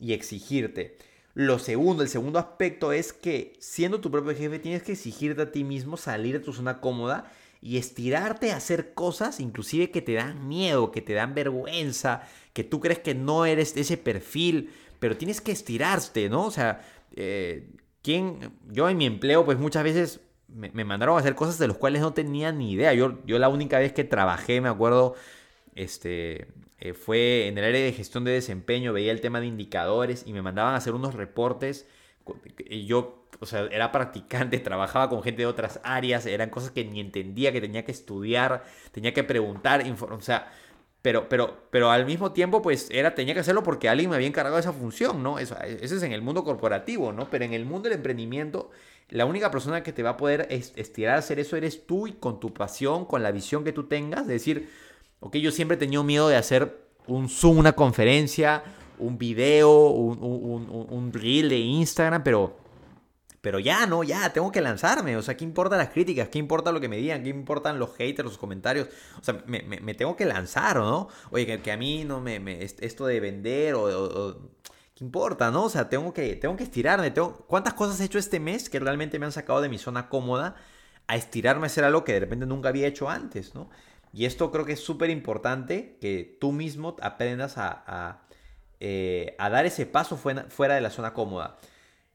y 0.01 0.12
exigirte. 0.14 0.97
Lo 1.38 1.61
segundo, 1.61 2.03
el 2.03 2.09
segundo 2.09 2.40
aspecto 2.40 2.90
es 2.90 3.12
que 3.12 3.53
siendo 3.61 4.01
tu 4.01 4.11
propio 4.11 4.35
jefe 4.35 4.59
tienes 4.59 4.83
que 4.83 4.90
exigirte 4.90 5.42
a 5.42 5.53
ti 5.53 5.62
mismo 5.62 5.96
salir 5.96 6.37
de 6.37 6.44
tu 6.44 6.53
zona 6.53 6.81
cómoda 6.81 7.31
y 7.61 7.77
estirarte 7.77 8.51
a 8.51 8.57
hacer 8.57 8.92
cosas 8.92 9.38
inclusive 9.38 9.92
que 9.92 10.03
te 10.03 10.14
dan 10.14 10.48
miedo, 10.48 10.90
que 10.90 11.01
te 11.01 11.12
dan 11.12 11.37
vergüenza, 11.37 12.22
que 12.53 12.64
tú 12.64 12.81
crees 12.81 12.98
que 12.98 13.14
no 13.14 13.46
eres 13.46 13.77
ese 13.77 13.96
perfil 13.96 14.72
pero 14.98 15.16
tienes 15.16 15.40
que 15.40 15.53
estirarte, 15.53 16.29
¿no? 16.29 16.44
O 16.44 16.51
sea, 16.51 16.81
eh, 17.14 17.70
¿quién? 18.03 18.59
yo 18.66 18.88
en 18.88 18.96
mi 18.96 19.07
empleo, 19.07 19.44
pues 19.44 19.59
muchas 19.61 19.85
veces 19.85 20.20
me, 20.48 20.85
mandaron 20.85 21.16
a 21.16 21.20
hacer 21.20 21.37
cosas 21.37 21.57
de 21.61 21.68
las 21.68 21.77
cuales 21.77 22.03
no 22.03 22.14
tenía 22.14 22.51
ni 22.51 22.72
idea. 22.72 22.94
Yo, 22.94 23.24
yo 23.27 23.38
la 23.38 23.48
única 23.48 23.79
vez 23.79 23.92
que 23.92 24.03
trabajé, 24.03 24.61
me 24.61 24.68
acuerdo, 24.68 25.14
este, 25.77 26.48
eh, 26.81 26.95
fue 26.95 27.49
en 27.49 27.59
el 27.59 27.64
área 27.64 27.83
de 27.83 27.93
gestión 27.93 28.25
de 28.25 28.33
desempeño, 28.33 28.93
veía 28.93 29.12
el 29.12 29.21
tema 29.21 29.41
de 29.41 29.47
indicadores 29.47 30.25
y 30.27 30.33
me 30.33 30.43
mandaban 30.43 30.75
a 30.75 30.79
hacer 30.79 30.95
unos 30.95 31.14
reportes. 31.14 31.87
Y 32.69 32.87
yo, 32.87 33.27
o 33.41 33.47
sea, 33.47 33.67
era 33.71 33.91
practicante, 33.91 34.59
trabajaba 34.61 35.09
con 35.09 35.23
gente 35.23 35.43
de 35.43 35.47
otras 35.47 35.81
áreas, 35.83 36.27
eran 36.27 36.51
cosas 36.51 36.71
que 36.71 36.85
ni 36.85 37.01
entendía, 37.01 37.53
que 37.53 37.61
tenía 37.61 37.85
que 37.85 37.93
estudiar, 37.93 38.64
tenía 38.93 39.12
que 39.12 39.25
preguntar, 39.25 39.85
o 40.01 40.21
sea, 40.21 40.53
pero, 41.03 41.29
pero, 41.29 41.69
pero 41.71 41.91
al 41.91 42.07
mismo 42.07 42.33
tiempo, 42.33 42.61
pues 42.61 42.88
era, 42.91 43.14
tenía 43.14 43.35
que 43.35 43.41
hacerlo 43.41 43.62
porque 43.62 43.88
alguien 43.88 44.11
me 44.11 44.17
había 44.17 44.29
encargado 44.29 44.59
esa 44.59 44.73
función, 44.73 45.23
¿no? 45.23 45.38
Eso, 45.38 45.57
eso 45.61 45.97
es 45.97 46.03
en 46.03 46.12
el 46.12 46.23
mundo 46.23 46.45
corporativo, 46.45 47.12
¿no? 47.12 47.31
Pero 47.31 47.45
en 47.45 47.55
el 47.55 47.64
mundo 47.64 47.88
del 47.88 47.99
emprendimiento, 47.99 48.71
la 49.09 49.25
única 49.25 49.51
persona 49.51 49.83
que 49.83 49.93
te 49.93 50.03
va 50.03 50.11
a 50.11 50.17
poder 50.17 50.49
estirar 50.51 51.17
a 51.17 51.19
hacer 51.19 51.38
eso 51.38 51.57
eres 51.57 51.87
tú 51.87 52.07
y 52.09 52.12
con 52.12 52.41
tu 52.41 52.53
pasión, 52.53 53.05
con 53.07 53.23
la 53.23 53.31
visión 53.31 53.64
que 53.64 53.73
tú 53.73 53.85
tengas, 53.85 54.27
de 54.27 54.35
decir, 54.35 54.69
ok, 55.20 55.37
yo 55.37 55.50
siempre 55.50 55.76
he 55.76 55.78
tenido 55.78 56.04
miedo 56.04 56.28
de 56.28 56.37
hacer 56.37 56.88
un 57.07 57.28
Zoom, 57.28 57.59
una 57.59 57.72
conferencia, 57.72 58.62
un 58.98 59.18
video, 59.18 59.88
un, 59.90 60.18
un, 60.20 60.87
un 60.90 61.12
reel 61.12 61.48
de 61.48 61.59
Instagram, 61.59 62.22
pero 62.22 62.57
pero 63.40 63.61
ya, 63.61 63.87
no, 63.87 64.02
ya, 64.02 64.33
tengo 64.33 64.50
que 64.50 64.61
lanzarme. 64.61 65.16
O 65.16 65.22
sea, 65.22 65.37
¿qué 65.37 65.44
importa 65.44 65.76
las 65.76 65.90
críticas? 65.90 66.28
¿Qué 66.28 66.38
importa 66.38 66.72
lo 66.72 66.81
que 66.81 66.88
me 66.88 66.96
digan? 66.96 67.22
¿Qué 67.22 67.28
importan 67.28 67.78
los 67.78 67.94
haters, 67.94 68.28
los 68.28 68.38
comentarios? 68.38 68.88
O 69.20 69.24
sea, 69.24 69.42
me, 69.46 69.94
tengo 69.94 70.16
que 70.16 70.24
lanzar, 70.24 70.76
¿no? 70.76 71.09
Oye, 71.31 71.61
que, 71.62 71.72
a 71.72 71.76
mí 71.76 72.04
no 72.04 72.20
me, 72.20 72.62
esto 72.62 73.07
de 73.07 73.20
vender 73.20 73.74
o, 73.74 74.50
¿Qué 74.94 75.04
importa, 75.04 75.52
no? 75.52 75.64
O 75.64 75.68
sea, 75.70 75.88
tengo 75.88 76.12
que, 76.12 76.35
tengo 76.35 76.57
que 76.57 76.64
estirarme. 76.64 77.12
Tengo, 77.12 77.37
¿Cuántas 77.46 77.74
cosas 77.74 78.00
he 78.00 78.04
hecho 78.04 78.18
este 78.18 78.40
mes 78.40 78.68
que 78.68 78.81
realmente 78.81 79.18
me 79.20 79.26
han 79.26 79.33
sacado 79.33 79.61
de 79.61 79.68
mi 79.68 79.78
zona 79.78 80.09
cómoda 80.09 80.57
a 81.07 81.16
estirarme 81.16 81.64
a 81.64 81.66
hacer 81.66 81.85
algo 81.85 82.02
que 82.02 82.14
de 82.14 82.20
repente 82.20 82.46
nunca 82.46 82.70
había 82.70 82.88
hecho 82.88 83.09
antes, 83.09 83.54
¿no? 83.54 83.70
Y 84.12 84.25
esto 84.25 84.51
creo 84.51 84.64
que 84.64 84.73
es 84.73 84.81
súper 84.81 85.11
importante 85.11 85.97
que 86.01 86.37
tú 86.40 86.53
mismo 86.53 86.97
aprendas 87.01 87.55
a, 87.57 88.23
eh, 88.81 89.37
dar 89.38 89.66
ese 89.66 89.87
paso 89.87 90.16
fuera, 90.16 90.75
de 90.75 90.81
la 90.81 90.90
zona 90.90 91.12
cómoda. 91.12 91.59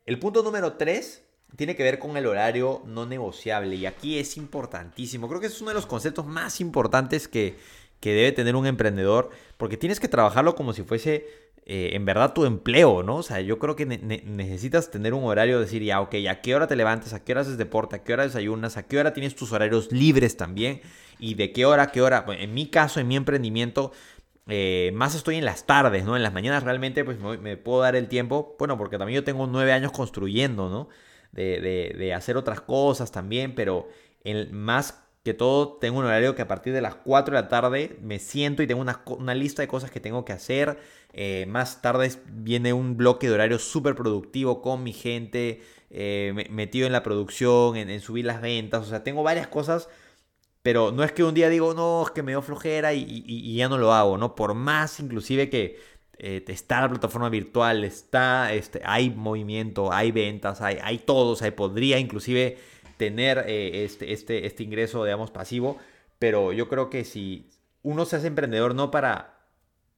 El 0.06 0.19
punto 0.19 0.43
número 0.43 0.73
3 0.73 1.23
tiene 1.56 1.75
que 1.75 1.84
ver 1.84 1.99
con 1.99 2.17
el 2.17 2.25
horario 2.25 2.82
no 2.86 3.06
negociable 3.06 3.75
y 3.75 3.86
aquí 3.86 4.17
es 4.17 4.38
importantísimo. 4.38 5.27
Creo 5.27 5.39
que 5.39 5.47
es 5.47 5.62
uno 5.62 5.69
de 5.69 5.75
los 5.75 5.86
conceptos 5.86 6.25
más 6.25 6.60
importantes 6.62 7.27
que, 7.27 7.58
que 7.99 8.13
debe 8.13 8.32
tener 8.32 8.56
un 8.56 8.65
emprendedor 8.65 9.29
porque 9.58 9.77
tienes 9.77 9.99
que 9.99 10.08
trabajarlo 10.08 10.56
como 10.56 10.73
si 10.73 10.84
fuese 10.84 11.52
eh, 11.65 11.91
en 11.93 12.06
verdad 12.06 12.34
tu 12.34 12.45
empleo, 12.45 13.04
¿no? 13.04 13.17
O 13.17 13.23
sea, 13.23 13.39
yo 13.39 13.58
creo 13.58 13.76
que 13.76 13.86
necesitas 13.86 14.91
tener 14.91 15.13
un 15.13 15.23
horario, 15.23 15.60
decir, 15.60 15.82
ya, 15.82 16.02
ok, 16.02 16.15
¿a 16.30 16.41
qué 16.41 16.56
hora 16.56 16.67
te 16.67 16.76
levantas? 16.76 17.13
¿A 17.13 17.23
qué 17.23 17.32
hora 17.32 17.41
haces 17.41 17.58
deporte? 17.58 17.95
¿A 17.95 18.04
qué 18.04 18.13
hora 18.13 18.23
desayunas? 18.23 18.76
¿A 18.76 18.84
qué 18.84 18.99
hora 18.99 19.13
tienes 19.13 19.36
tus 19.36 19.54
horarios 19.54 19.91
libres 19.91 20.36
también? 20.36 20.82
¿Y 21.19 21.36
de 21.36 21.54
qué 21.54 21.65
hora 21.65 21.88
qué 21.88 22.02
hora? 22.02 22.26
en 22.28 22.54
mi 22.54 22.67
caso, 22.67 22.99
en 22.99 23.08
mi 23.08 23.15
emprendimiento, 23.15 23.93
eh, 24.47 24.91
más 24.93 25.15
estoy 25.15 25.38
en 25.38 25.45
las 25.45 25.65
tardes, 25.65 26.04
¿no? 26.04 26.17
En 26.17 26.23
las 26.23 26.34
mañanas 26.34 26.63
realmente 26.63 27.06
pues 27.06 27.17
me, 27.19 27.56
puedo 27.56 27.82
dar 27.82 27.95
el 27.95 28.10
tiempo, 28.10 28.56
bueno, 28.60 28.78
porque 28.78 28.97
también 28.97 29.21
yo 29.21 29.23
tengo 29.23 29.47
nueve 29.47 29.71
años 29.71 29.93
construyendo, 29.93 30.69
¿no? 30.69 30.89
De, 31.32 31.62
de, 31.97 32.13
hacer 32.13 32.38
otras 32.38 32.62
cosas 32.62 33.12
también, 33.12 33.56
pero 33.56 33.88
el, 34.23 34.52
más 34.52 35.02
que 35.23 35.33
todo 35.33 35.77
tengo 35.77 35.99
un 35.99 36.05
horario 36.05 36.36
que 36.36 36.41
a 36.41 36.47
partir 36.47 36.73
de 36.73 36.81
las 36.81 36.95
4 36.95 37.36
de 37.36 37.41
la 37.41 37.47
tarde 37.47 37.97
me 38.01 38.19
siento 38.19 38.62
y 38.62 38.67
tengo 38.67 38.81
una, 38.81 39.01
una 39.05 39.33
lista 39.33 39.62
de 39.62 39.69
cosas 39.69 39.89
que 39.89 40.01
tengo 40.01 40.25
que 40.25 40.33
hacer. 40.33 40.77
Eh, 41.13 41.45
más 41.47 41.81
tarde 41.81 42.12
viene 42.27 42.73
un 42.73 42.97
bloque 42.97 43.27
de 43.27 43.33
horario 43.33 43.57
súper 43.59 43.95
productivo 43.95 44.62
con 44.62 44.83
mi 44.83 44.91
gente, 44.91 45.62
eh, 45.91 46.47
metido 46.49 46.88
en 46.88 46.91
la 46.91 47.03
producción, 47.03 47.77
en, 47.77 48.01
subir 48.01 48.25
las 48.25 48.41
ventas. 48.41 48.86
O 48.86 48.89
sea, 48.89 49.03
tengo 49.03 49.23
varias 49.23 49.47
cosas, 49.47 49.88
pero 50.62 50.91
no 50.91 51.03
es 51.03 51.13
que 51.13 51.23
un 51.23 51.33
día 51.33 51.49
digo, 51.49 51.73
no, 51.73 52.03
es 52.03 52.12
que 52.12 52.23
me 52.23 52.33
dio 52.33 52.41
flojera 52.41 52.93
y, 52.93 53.55
ya 53.55 53.69
no 53.69 53.77
lo 53.77 53.93
hago, 53.93 54.17
¿no? 54.17 54.36
Por 54.36 54.53
más 54.55 54.99
inclusive 54.99 55.49
que 55.49 55.79
eh, 56.17 56.43
está 56.47 56.81
la 56.81 56.89
plataforma 56.89 57.29
virtual, 57.29 57.83
está, 57.86 58.53
este, 58.53 58.81
hay 58.86 59.09
movimiento, 59.09 59.93
hay 59.93 60.12
ventas, 60.12 60.62
hay, 60.62 60.79
hay 60.83 60.99
todo, 60.99 61.31
o 61.31 61.36
sea, 61.36 61.55
podría 61.55 61.99
inclusive 61.99 62.57
tener 62.97 63.45
eh, 63.47 63.84
este, 63.84 64.13
este, 64.13 64.45
este 64.45 64.63
ingreso, 64.63 65.03
digamos, 65.03 65.32
pasivo, 65.32 65.77
pero 66.19 66.53
yo 66.53 66.69
creo 66.69 66.89
que 66.89 67.03
si 67.03 67.49
uno 67.82 68.06
se 68.06 68.15
hace 68.15 68.27
emprendedor 68.27 68.75
no 68.75 68.91
para, 68.91 69.39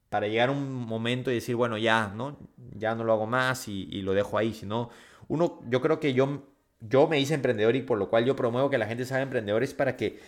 para 0.09 0.27
llegar 0.27 0.49
a 0.49 0.53
un 0.53 0.73
momento 0.73 1.31
y 1.31 1.35
decir, 1.35 1.55
bueno, 1.55 1.77
ya, 1.77 2.11
¿no? 2.15 2.37
Ya 2.75 2.95
no 2.95 3.03
lo 3.03 3.13
hago 3.13 3.27
más 3.27 3.67
y, 3.67 4.01
lo 4.01 4.13
dejo 4.13 4.37
ahí, 4.37 4.53
sino 4.53 4.89
uno, 5.27 5.61
yo 5.69 5.81
creo 5.81 5.99
que 5.99 6.13
yo, 6.13 6.43
yo 6.81 7.07
me 7.07 7.19
hice 7.19 7.33
emprendedor 7.33 7.75
y 7.75 7.81
por 7.81 7.97
lo 7.97 8.09
cual 8.09 8.25
yo 8.25 8.35
promuevo 8.35 8.69
que 8.69 8.77
la 8.77 8.87
gente 8.87 9.05
se 9.05 9.13
haga 9.13 9.23
emprendedores 9.23 9.73
para 9.73 9.97
que 9.97 10.19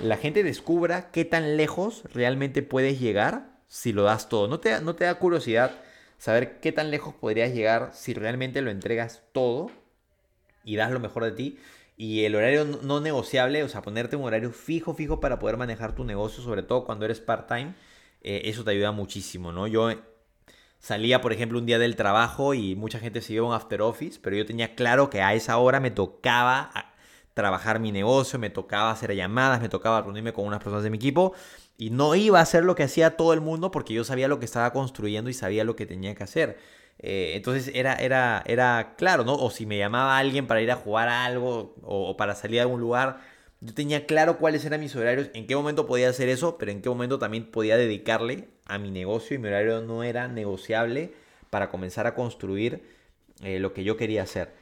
la 0.00 0.16
gente 0.16 0.42
descubra 0.42 1.10
qué 1.10 1.24
tan 1.24 1.56
lejos 1.56 2.04
realmente 2.14 2.62
puedes 2.62 3.00
llegar 3.00 3.58
si 3.66 3.92
lo 3.92 4.04
das 4.04 4.28
todo. 4.28 4.46
¿No 4.46 4.60
te, 4.60 4.80
no 4.80 4.94
te 4.94 5.04
da 5.04 5.16
curiosidad 5.16 5.72
saber 6.18 6.60
qué 6.60 6.70
tan 6.70 6.90
lejos 6.90 7.14
podrías 7.14 7.52
llegar 7.52 7.90
si 7.92 8.14
realmente 8.14 8.62
lo 8.62 8.70
entregas 8.70 9.22
todo 9.32 9.70
y 10.64 10.76
das 10.76 10.90
lo 10.92 11.00
mejor 11.00 11.24
de 11.24 11.32
ti? 11.32 11.58
Y 12.02 12.24
el 12.24 12.34
horario 12.34 12.64
no 12.64 12.98
negociable, 13.02 13.62
o 13.62 13.68
sea, 13.68 13.82
ponerte 13.82 14.16
un 14.16 14.24
horario 14.24 14.52
fijo, 14.52 14.94
fijo 14.94 15.20
para 15.20 15.38
poder 15.38 15.58
manejar 15.58 15.94
tu 15.94 16.02
negocio, 16.02 16.42
sobre 16.42 16.62
todo 16.62 16.86
cuando 16.86 17.04
eres 17.04 17.20
part-time, 17.20 17.74
eh, 18.22 18.40
eso 18.46 18.64
te 18.64 18.70
ayuda 18.70 18.90
muchísimo, 18.90 19.52
¿no? 19.52 19.66
Yo 19.66 19.90
salía, 20.78 21.20
por 21.20 21.34
ejemplo, 21.34 21.58
un 21.58 21.66
día 21.66 21.78
del 21.78 21.96
trabajo 21.96 22.54
y 22.54 22.74
mucha 22.74 23.00
gente 23.00 23.20
se 23.20 23.34
iba 23.34 23.44
a 23.44 23.48
un 23.50 23.54
after 23.54 23.82
office, 23.82 24.18
pero 24.22 24.34
yo 24.34 24.46
tenía 24.46 24.74
claro 24.74 25.10
que 25.10 25.20
a 25.20 25.34
esa 25.34 25.58
hora 25.58 25.78
me 25.78 25.90
tocaba 25.90 26.70
ah, 26.72 26.94
trabajar 27.34 27.80
mi 27.80 27.92
negocio, 27.92 28.38
me 28.38 28.48
tocaba 28.48 28.90
hacer 28.90 29.14
llamadas, 29.14 29.60
me 29.60 29.68
tocaba 29.68 30.00
reunirme 30.00 30.32
con 30.32 30.46
unas 30.46 30.60
personas 30.60 30.84
de 30.84 30.88
mi 30.88 30.96
equipo 30.96 31.34
y 31.76 31.90
no 31.90 32.14
iba 32.14 32.38
a 32.38 32.42
hacer 32.42 32.64
lo 32.64 32.74
que 32.74 32.84
hacía 32.84 33.18
todo 33.18 33.34
el 33.34 33.42
mundo 33.42 33.70
porque 33.70 33.92
yo 33.92 34.04
sabía 34.04 34.26
lo 34.26 34.38
que 34.38 34.46
estaba 34.46 34.72
construyendo 34.72 35.28
y 35.28 35.34
sabía 35.34 35.64
lo 35.64 35.76
que 35.76 35.84
tenía 35.84 36.14
que 36.14 36.24
hacer. 36.24 36.56
Eh, 37.02 37.32
entonces 37.34 37.70
era, 37.74 37.94
era, 37.94 38.42
era 38.46 38.94
claro, 38.96 39.24
¿no? 39.24 39.34
O 39.34 39.50
si 39.50 39.66
me 39.66 39.78
llamaba 39.78 40.18
alguien 40.18 40.46
para 40.46 40.60
ir 40.60 40.70
a 40.70 40.76
jugar 40.76 41.08
a 41.08 41.24
algo 41.24 41.74
o, 41.82 42.16
para 42.16 42.34
salir 42.34 42.60
a 42.60 42.62
algún 42.62 42.80
lugar, 42.80 43.20
yo 43.60 43.74
tenía 43.74 44.06
claro 44.06 44.38
cuáles 44.38 44.64
eran 44.64 44.80
mis 44.80 44.94
horarios, 44.96 45.30
en 45.34 45.46
qué 45.46 45.56
momento 45.56 45.86
podía 45.86 46.10
hacer 46.10 46.28
eso, 46.28 46.58
pero 46.58 46.72
en 46.72 46.82
qué 46.82 46.88
momento 46.88 47.18
también 47.18 47.50
podía 47.50 47.76
dedicarle 47.76 48.48
a 48.66 48.78
mi 48.78 48.90
negocio 48.90 49.34
y 49.36 49.38
mi 49.38 49.48
horario 49.48 49.80
no 49.82 50.02
era 50.04 50.28
negociable 50.28 51.12
para 51.50 51.70
comenzar 51.70 52.06
a 52.06 52.14
construir 52.14 52.82
eh, 53.42 53.58
lo 53.60 53.72
que 53.72 53.84
yo 53.84 53.96
quería 53.96 54.22
hacer. 54.22 54.52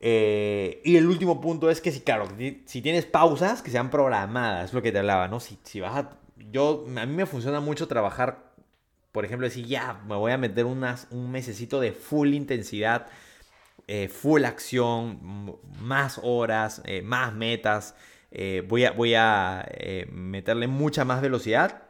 Eh, 0.00 0.80
y 0.84 0.96
el 0.96 1.06
último 1.06 1.40
punto 1.40 1.70
es 1.70 1.80
que 1.80 1.90
si, 1.92 2.00
claro, 2.00 2.28
si 2.66 2.82
tienes 2.82 3.06
pausas 3.06 3.62
que 3.62 3.70
sean 3.70 3.90
programadas, 3.90 4.66
es 4.66 4.74
lo 4.74 4.82
que 4.82 4.92
te 4.92 4.98
hablaba, 4.98 5.28
¿no? 5.28 5.40
Si, 5.40 5.58
si 5.64 5.80
vas 5.80 5.96
a... 5.96 6.18
Yo, 6.52 6.84
a 6.96 7.06
mí 7.06 7.14
me 7.14 7.26
funciona 7.26 7.60
mucho 7.60 7.88
trabajar 7.88 8.47
por 9.18 9.24
ejemplo, 9.24 9.48
decir, 9.48 9.66
ya, 9.66 10.00
me 10.06 10.14
voy 10.14 10.30
a 10.30 10.38
meter 10.38 10.64
un 10.64 10.78
mesecito 11.32 11.80
de 11.80 11.90
full 11.90 12.34
intensidad, 12.34 13.08
eh, 13.88 14.06
full 14.06 14.44
acción, 14.44 15.58
más 15.80 16.20
horas, 16.22 16.82
eh, 16.84 17.02
más 17.02 17.34
metas, 17.34 17.96
eh, 18.30 18.62
voy 18.68 18.84
a, 18.84 18.92
voy 18.92 19.14
a 19.16 19.66
meterle 20.12 20.68
mucha 20.68 21.04
más 21.04 21.20
velocidad, 21.20 21.82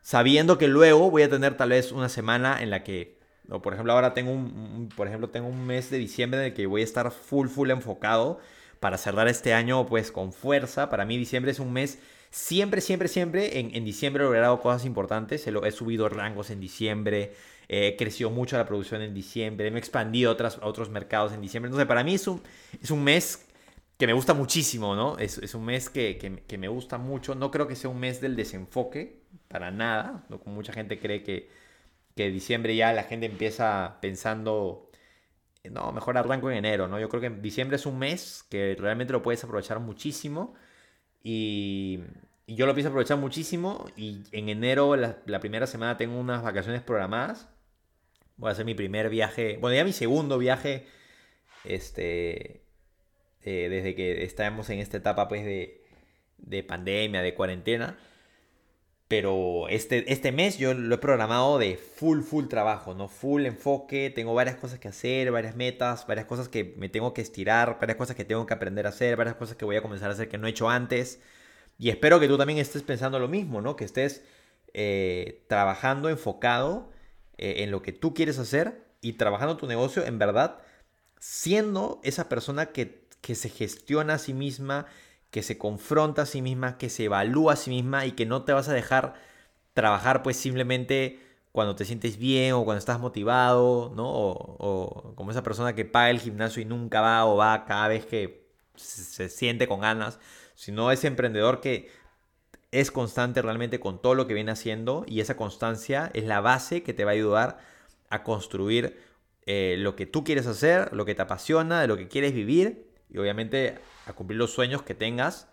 sabiendo 0.00 0.58
que 0.58 0.68
luego 0.68 1.10
voy 1.10 1.24
a 1.24 1.28
tener 1.28 1.56
tal 1.56 1.70
vez 1.70 1.90
una 1.90 2.08
semana 2.08 2.62
en 2.62 2.70
la 2.70 2.84
que, 2.84 3.18
o 3.50 3.60
por 3.60 3.72
ejemplo, 3.72 3.92
ahora 3.92 4.14
tengo 4.14 4.30
un, 4.30 4.88
por 4.94 5.08
ejemplo, 5.08 5.28
tengo 5.28 5.48
un 5.48 5.66
mes 5.66 5.90
de 5.90 5.98
diciembre 5.98 6.38
en 6.38 6.46
el 6.46 6.54
que 6.54 6.66
voy 6.66 6.82
a 6.82 6.84
estar 6.84 7.10
full, 7.10 7.48
full 7.48 7.70
enfocado 7.70 8.38
para 8.78 8.96
cerrar 8.96 9.26
este 9.26 9.54
año 9.54 9.86
pues 9.86 10.12
con 10.12 10.32
fuerza. 10.32 10.88
Para 10.88 11.04
mí 11.04 11.18
diciembre 11.18 11.50
es 11.50 11.58
un 11.58 11.72
mes 11.72 11.98
Siempre, 12.36 12.82
siempre, 12.82 13.08
siempre 13.08 13.58
en, 13.60 13.84
diciembre 13.86 14.22
he 14.22 14.26
logrado 14.26 14.60
cosas 14.60 14.84
importantes. 14.84 15.46
He, 15.46 15.54
he 15.66 15.72
subido 15.72 16.06
rangos 16.10 16.50
en 16.50 16.60
diciembre. 16.60 17.32
Eh, 17.66 17.96
creció 17.98 18.30
mucho 18.30 18.58
la 18.58 18.66
producción 18.66 19.00
en 19.00 19.14
diciembre. 19.14 19.70
Me 19.70 19.78
he 19.78 19.80
expandido 19.80 20.30
a, 20.30 20.34
otras, 20.34 20.58
otros 20.60 20.90
mercados 20.90 21.32
en 21.32 21.40
diciembre. 21.40 21.68
Entonces, 21.68 21.88
para 21.88 22.04
mí 22.04 22.14
es 22.14 22.28
un, 22.28 22.42
es 22.80 22.90
un 22.90 23.02
mes 23.02 23.48
que 23.96 24.06
me 24.06 24.12
gusta 24.12 24.34
muchísimo, 24.34 24.94
¿no? 24.94 25.16
Es, 25.18 25.38
es 25.38 25.54
un 25.54 25.64
mes 25.64 25.88
que, 25.88 26.18
que, 26.46 26.58
me 26.58 26.68
gusta 26.68 26.98
mucho. 26.98 27.34
No 27.34 27.50
creo 27.50 27.66
que 27.66 27.74
sea 27.74 27.88
un 27.88 28.00
mes 28.00 28.20
del 28.20 28.36
desenfoque, 28.36 29.22
para 29.48 29.70
nada. 29.70 30.26
¿no? 30.28 30.38
Mucha 30.44 30.74
gente 30.74 31.00
cree 31.00 31.22
que, 31.22 31.48
que 32.14 32.30
diciembre 32.30 32.76
ya 32.76 32.92
la 32.92 33.04
gente 33.04 33.24
empieza 33.24 33.96
pensando, 34.02 34.90
no, 35.70 35.90
mejor 35.90 36.18
arranco 36.18 36.50
en 36.50 36.58
enero, 36.58 36.86
¿no? 36.86 37.00
Yo 37.00 37.08
creo 37.08 37.22
que 37.22 37.30
diciembre 37.30 37.76
es 37.76 37.86
un 37.86 37.98
mes 37.98 38.44
que 38.50 38.76
realmente 38.78 39.14
lo 39.14 39.22
puedes 39.22 39.42
aprovechar 39.42 39.80
muchísimo. 39.80 40.54
Y, 41.24 42.00
y 42.46 42.54
yo 42.54 42.66
lo 42.66 42.74
pienso 42.74 42.88
aprovechar 42.88 43.18
muchísimo 43.18 43.86
y 43.96 44.22
en 44.30 44.48
enero, 44.48 44.94
la, 44.94 45.40
primera 45.40 45.66
semana, 45.66 45.96
tengo 45.96 46.18
unas 46.18 46.42
vacaciones 46.42 46.82
programadas. 46.82 47.48
Voy 48.36 48.48
a 48.48 48.52
hacer 48.52 48.64
mi 48.64 48.74
primer 48.74 49.08
viaje, 49.10 49.58
bueno, 49.60 49.76
ya 49.76 49.84
mi 49.84 49.92
segundo 49.92 50.38
viaje, 50.38 50.86
este, 51.64 52.62
eh, 53.42 53.68
desde 53.68 53.94
que 53.96 54.24
estamos 54.24 54.70
en 54.70 54.78
esta 54.78 54.98
etapa 54.98 55.26
pues 55.28 55.44
de, 55.44 55.82
de 56.38 56.62
pandemia, 56.62 57.22
de 57.22 57.34
cuarentena. 57.34 57.98
Pero 59.08 59.68
este, 59.68 60.12
este 60.12 60.32
mes 60.32 60.58
yo 60.58 60.74
lo 60.74 60.96
he 60.96 60.98
programado 60.98 61.58
de 61.58 61.76
full, 61.76 62.22
full 62.22 62.46
trabajo, 62.48 62.94
¿no? 62.94 63.08
Full 63.08 63.46
enfoque, 63.46 64.10
tengo 64.10 64.34
varias 64.34 64.56
cosas 64.56 64.80
que 64.80 64.88
hacer, 64.88 65.30
varias 65.30 65.54
metas, 65.56 66.06
varias 66.06 66.26
cosas 66.26 66.48
que 66.48 66.74
me 66.76 66.88
tengo 66.88 67.14
que 67.14 67.22
estirar, 67.22 67.78
varias 67.80 67.96
cosas 67.96 68.16
que 68.16 68.24
tengo 68.24 68.46
que 68.46 68.54
aprender 68.54 68.86
a 68.86 68.90
hacer, 68.90 69.16
varias 69.16 69.36
cosas 69.36 69.56
que 69.56 69.64
voy 69.64 69.76
a 69.76 69.82
comenzar 69.82 70.10
a 70.10 70.14
hacer 70.14 70.28
que 70.28 70.38
no 70.38 70.46
he 70.46 70.50
hecho 70.50 70.68
antes. 70.68 71.20
Y 71.78 71.90
espero 71.90 72.20
que 72.20 72.28
tú 72.28 72.38
también 72.38 72.58
estés 72.58 72.82
pensando 72.82 73.18
lo 73.18 73.28
mismo, 73.28 73.60
¿no? 73.60 73.76
Que 73.76 73.84
estés 73.84 74.22
eh, 74.72 75.44
trabajando 75.48 76.08
enfocado 76.08 76.90
eh, 77.38 77.64
en 77.64 77.70
lo 77.70 77.82
que 77.82 77.92
tú 77.92 78.14
quieres 78.14 78.38
hacer 78.38 78.84
y 79.00 79.14
trabajando 79.14 79.56
tu 79.56 79.66
negocio 79.66 80.04
en 80.04 80.18
verdad, 80.18 80.58
siendo 81.18 82.00
esa 82.02 82.28
persona 82.28 82.66
que, 82.66 83.06
que 83.20 83.34
se 83.34 83.48
gestiona 83.50 84.14
a 84.14 84.18
sí 84.18 84.32
misma, 84.34 84.86
que 85.30 85.42
se 85.42 85.58
confronta 85.58 86.22
a 86.22 86.26
sí 86.26 86.42
misma, 86.42 86.78
que 86.78 86.88
se 86.88 87.04
evalúa 87.04 87.54
a 87.54 87.56
sí 87.56 87.70
misma 87.70 88.06
y 88.06 88.12
que 88.12 88.26
no 88.26 88.44
te 88.44 88.52
vas 88.52 88.68
a 88.68 88.72
dejar 88.72 89.14
trabajar 89.74 90.22
pues 90.22 90.36
simplemente 90.36 91.20
cuando 91.52 91.74
te 91.74 91.84
sientes 91.84 92.18
bien 92.18 92.52
o 92.52 92.64
cuando 92.64 92.78
estás 92.78 93.00
motivado, 93.00 93.92
¿no? 93.94 94.06
O, 94.08 95.14
como 95.16 95.30
esa 95.30 95.42
persona 95.42 95.74
que 95.74 95.84
paga 95.84 96.10
el 96.10 96.20
gimnasio 96.20 96.62
y 96.62 96.64
nunca 96.66 97.00
va 97.00 97.24
o 97.26 97.36
va 97.36 97.64
cada 97.64 97.88
vez 97.88 98.06
que 98.06 98.46
se 98.76 99.28
siente 99.28 99.66
con 99.66 99.80
ganas 99.80 100.18
sino 100.56 100.90
ese 100.90 101.06
emprendedor 101.06 101.60
que 101.60 101.88
es 102.72 102.90
constante 102.90 103.42
realmente 103.42 103.78
con 103.78 104.02
todo 104.02 104.16
lo 104.16 104.26
que 104.26 104.34
viene 104.34 104.50
haciendo 104.50 105.04
y 105.06 105.20
esa 105.20 105.36
constancia 105.36 106.10
es 106.14 106.24
la 106.24 106.40
base 106.40 106.82
que 106.82 106.92
te 106.92 107.04
va 107.04 107.12
a 107.12 107.14
ayudar 107.14 107.58
a 108.10 108.24
construir 108.24 108.98
eh, 109.46 109.76
lo 109.78 109.94
que 109.94 110.06
tú 110.06 110.24
quieres 110.24 110.46
hacer, 110.48 110.92
lo 110.92 111.04
que 111.04 111.14
te 111.14 111.22
apasiona, 111.22 111.86
lo 111.86 111.96
que 111.96 112.08
quieres 112.08 112.34
vivir 112.34 112.88
y 113.08 113.18
obviamente 113.18 113.78
a 114.06 114.12
cumplir 114.12 114.38
los 114.38 114.50
sueños 114.52 114.82
que 114.82 114.94
tengas, 114.94 115.48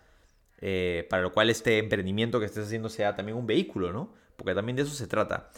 eh, 0.60 1.06
para 1.08 1.22
lo 1.22 1.32
cual 1.32 1.50
este 1.50 1.78
emprendimiento 1.78 2.40
que 2.40 2.46
estés 2.46 2.66
haciendo 2.66 2.88
sea 2.88 3.14
también 3.14 3.38
un 3.38 3.46
vehículo, 3.46 3.92
¿no? 3.92 4.12
Porque 4.36 4.54
también 4.54 4.74
de 4.76 4.82
eso 4.82 4.94
se 4.94 5.06
trata. 5.06 5.50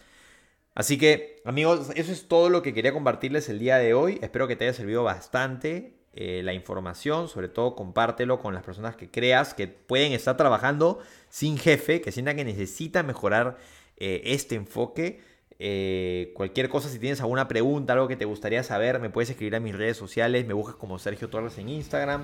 Así 0.74 0.98
que, 0.98 1.40
amigos, 1.46 1.90
eso 1.94 2.12
es 2.12 2.28
todo 2.28 2.50
lo 2.50 2.61
que 2.61 2.74
quería 2.74 2.92
compartirles 2.92 3.48
el 3.48 3.59
día 3.59 3.78
de 3.78 3.94
hoy. 3.94 4.18
Espero 4.20 4.46
que 4.46 4.56
te 4.56 4.64
haya 4.64 4.74
servido 4.74 5.04
bastante. 5.04 5.95
Eh, 6.18 6.40
la 6.42 6.55
información, 6.55 7.29
sobre 7.29 7.48
todo 7.48 7.76
compártelo 7.76 8.40
con 8.40 8.55
las 8.55 8.62
personas 8.62 8.96
que 8.96 9.11
creas 9.11 9.52
que 9.52 9.66
pueden 9.68 10.12
estar 10.12 10.35
trabajando 10.38 10.98
sin 11.29 11.59
jefe, 11.59 12.00
que 12.00 12.11
sientan 12.11 12.37
que 12.37 12.44
necesitan 12.46 13.07
mejorar 13.07 13.59
eh, 13.98 14.22
este 14.24 14.55
enfoque. 14.55 15.20
Eh, 15.59 16.33
cualquier 16.35 16.70
cosa, 16.70 16.88
si 16.88 16.98
tienes 16.98 17.20
alguna 17.20 17.48
pregunta, 17.48 17.92
algo 17.92 18.09
que 18.09 18.16
te 18.16 18.24
gustaría 18.24 18.62
saber, 18.62 18.98
me 18.98 19.11
puedes 19.11 19.29
escribir 19.29 19.57
a 19.57 19.61
mis 19.61 19.74
redes 19.74 19.98
sociales, 19.98 20.46
me 20.46 20.55
buscas 20.55 20.76
como 20.76 20.98
Sergio 20.98 21.29
Torres 21.29 21.59
en 21.59 21.68
Instagram. 21.68 22.22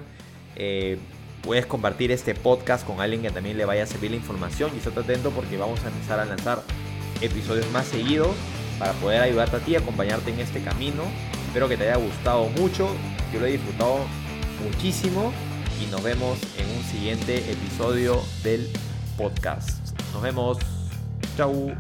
puedes 1.43 1.67
compartir 1.67 2.13
este 2.13 2.35
podcast 2.35 2.87
con 2.87 3.03
alguien 3.03 3.21
que 3.21 3.31
también 3.31 3.59
le 3.59 3.67
vaya 3.67 3.83
a 3.83 3.87
servir 3.87 4.13
la 4.13 4.17
información 4.17 4.71
y 4.75 4.79
estate 4.79 5.01
atento 5.01 5.33
porque 5.33 5.59
vamos 5.59 5.85
a 5.85 5.89
empezar 5.89 6.19
a 6.19 6.25
lanzar 6.25 6.63
episodios 7.21 7.71
más 7.73 7.89
seguidos 7.89 8.35
para 8.79 8.95
poder 8.95 9.21
ayudarte 9.21 9.57
a 9.57 9.61
ti, 9.61 9.77
acompañarte 9.77 10.31
en 10.31 10.41
este 10.41 10.63
camino. 10.63 11.03
Espero 11.53 11.69
que 11.69 11.77
te 11.77 11.85
haya 11.85 12.03
gustado 12.03 12.49
mucho, 12.49 12.89
yo 13.31 13.39
lo 13.39 13.45
he 13.45 13.53
disfrutado 13.53 13.99
muchísimo 14.65 15.35
y 15.83 15.91
nos 15.91 16.03
vemos 16.03 16.39
en 16.57 16.67
un 16.79 16.83
siguiente 16.83 17.53
episodio 17.53 18.23
del 18.43 18.71
podcast. 19.19 19.69
Nos 20.15 20.23
vemos. 20.23 20.57
Chau. 21.37 21.75